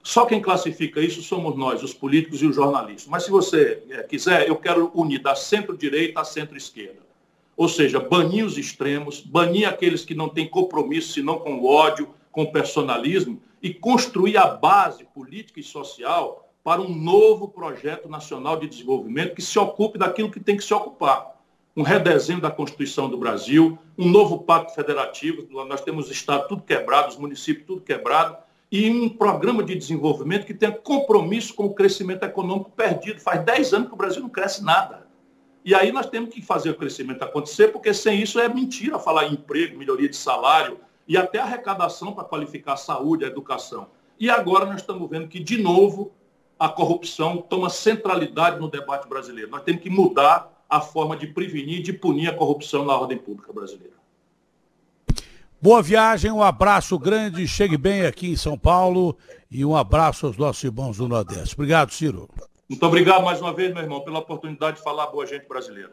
Só 0.02 0.24
quem 0.24 0.40
classifica 0.40 0.98
isso 0.98 1.22
somos 1.22 1.56
nós, 1.56 1.82
os 1.82 1.92
políticos 1.92 2.40
e 2.40 2.46
os 2.46 2.56
jornalistas. 2.56 3.06
Mas 3.06 3.24
se 3.24 3.30
você 3.30 3.82
é, 3.90 4.02
quiser, 4.02 4.48
eu 4.48 4.56
quero 4.56 4.90
unir 4.94 5.20
da 5.20 5.34
centro-direita 5.34 6.22
à 6.22 6.24
centro-esquerda. 6.24 7.07
Ou 7.58 7.68
seja, 7.68 7.98
banir 7.98 8.44
os 8.46 8.56
extremos, 8.56 9.20
banir 9.20 9.68
aqueles 9.68 10.04
que 10.04 10.14
não 10.14 10.28
têm 10.28 10.46
compromisso 10.46 11.12
senão 11.12 11.40
com 11.40 11.58
o 11.58 11.66
ódio, 11.66 12.14
com 12.30 12.44
o 12.44 12.52
personalismo, 12.52 13.42
e 13.60 13.74
construir 13.74 14.36
a 14.36 14.46
base 14.46 15.04
política 15.12 15.58
e 15.58 15.64
social 15.64 16.48
para 16.62 16.80
um 16.80 16.88
novo 16.88 17.48
projeto 17.48 18.08
nacional 18.08 18.60
de 18.60 18.68
desenvolvimento 18.68 19.34
que 19.34 19.42
se 19.42 19.58
ocupe 19.58 19.98
daquilo 19.98 20.30
que 20.30 20.38
tem 20.38 20.56
que 20.56 20.62
se 20.62 20.72
ocupar. 20.72 21.36
Um 21.76 21.82
redesenho 21.82 22.40
da 22.40 22.48
Constituição 22.48 23.10
do 23.10 23.18
Brasil, 23.18 23.76
um 23.98 24.08
novo 24.08 24.38
pacto 24.38 24.72
federativo, 24.72 25.44
nós 25.50 25.80
temos 25.80 26.08
o 26.08 26.12
Estado 26.12 26.46
tudo 26.46 26.62
quebrado, 26.62 27.08
os 27.08 27.16
municípios 27.16 27.66
tudo 27.66 27.80
quebrado, 27.80 28.36
e 28.70 28.88
um 28.88 29.08
programa 29.08 29.64
de 29.64 29.74
desenvolvimento 29.74 30.46
que 30.46 30.54
tenha 30.54 30.70
compromisso 30.70 31.52
com 31.54 31.64
o 31.64 31.74
crescimento 31.74 32.22
econômico 32.22 32.70
perdido. 32.70 33.18
Faz 33.18 33.44
10 33.44 33.72
anos 33.74 33.88
que 33.88 33.94
o 33.94 33.98
Brasil 33.98 34.22
não 34.22 34.28
cresce 34.28 34.62
nada. 34.62 35.07
E 35.64 35.74
aí 35.74 35.92
nós 35.92 36.06
temos 36.06 36.30
que 36.30 36.40
fazer 36.40 36.70
o 36.70 36.74
crescimento 36.74 37.22
acontecer, 37.22 37.68
porque 37.68 37.92
sem 37.92 38.22
isso 38.22 38.38
é 38.38 38.48
mentira 38.48 38.98
falar 38.98 39.26
em 39.26 39.34
emprego, 39.34 39.78
melhoria 39.78 40.08
de 40.08 40.16
salário 40.16 40.78
e 41.06 41.16
até 41.16 41.38
arrecadação 41.38 42.12
para 42.12 42.24
qualificar 42.24 42.74
a 42.74 42.76
saúde, 42.76 43.24
a 43.24 43.28
educação. 43.28 43.88
E 44.18 44.28
agora 44.28 44.66
nós 44.66 44.80
estamos 44.80 45.08
vendo 45.08 45.28
que, 45.28 45.38
de 45.38 45.60
novo, 45.62 46.12
a 46.58 46.68
corrupção 46.68 47.38
toma 47.38 47.70
centralidade 47.70 48.58
no 48.58 48.68
debate 48.68 49.08
brasileiro. 49.08 49.50
Nós 49.50 49.62
temos 49.62 49.82
que 49.82 49.90
mudar 49.90 50.50
a 50.68 50.80
forma 50.80 51.16
de 51.16 51.28
prevenir 51.28 51.78
e 51.78 51.82
de 51.82 51.92
punir 51.92 52.28
a 52.28 52.34
corrupção 52.34 52.84
na 52.84 52.94
ordem 52.96 53.16
pública 53.16 53.52
brasileira. 53.52 53.96
Boa 55.60 55.82
viagem, 55.82 56.30
um 56.30 56.42
abraço 56.42 56.96
grande, 56.98 57.48
chegue 57.48 57.76
bem 57.76 58.06
aqui 58.06 58.28
em 58.28 58.36
São 58.36 58.56
Paulo 58.56 59.16
e 59.50 59.64
um 59.64 59.74
abraço 59.76 60.26
aos 60.26 60.36
nossos 60.36 60.62
irmãos 60.62 60.98
do 60.98 61.08
Nordeste. 61.08 61.54
Obrigado, 61.54 61.92
Ciro. 61.92 62.28
Muito 62.68 62.84
obrigado 62.84 63.24
mais 63.24 63.40
uma 63.40 63.54
vez, 63.54 63.72
meu 63.72 63.82
irmão, 63.82 64.04
pela 64.04 64.18
oportunidade 64.18 64.76
de 64.76 64.82
falar 64.82 65.06
boa 65.06 65.24
gente 65.24 65.48
brasileira. 65.48 65.86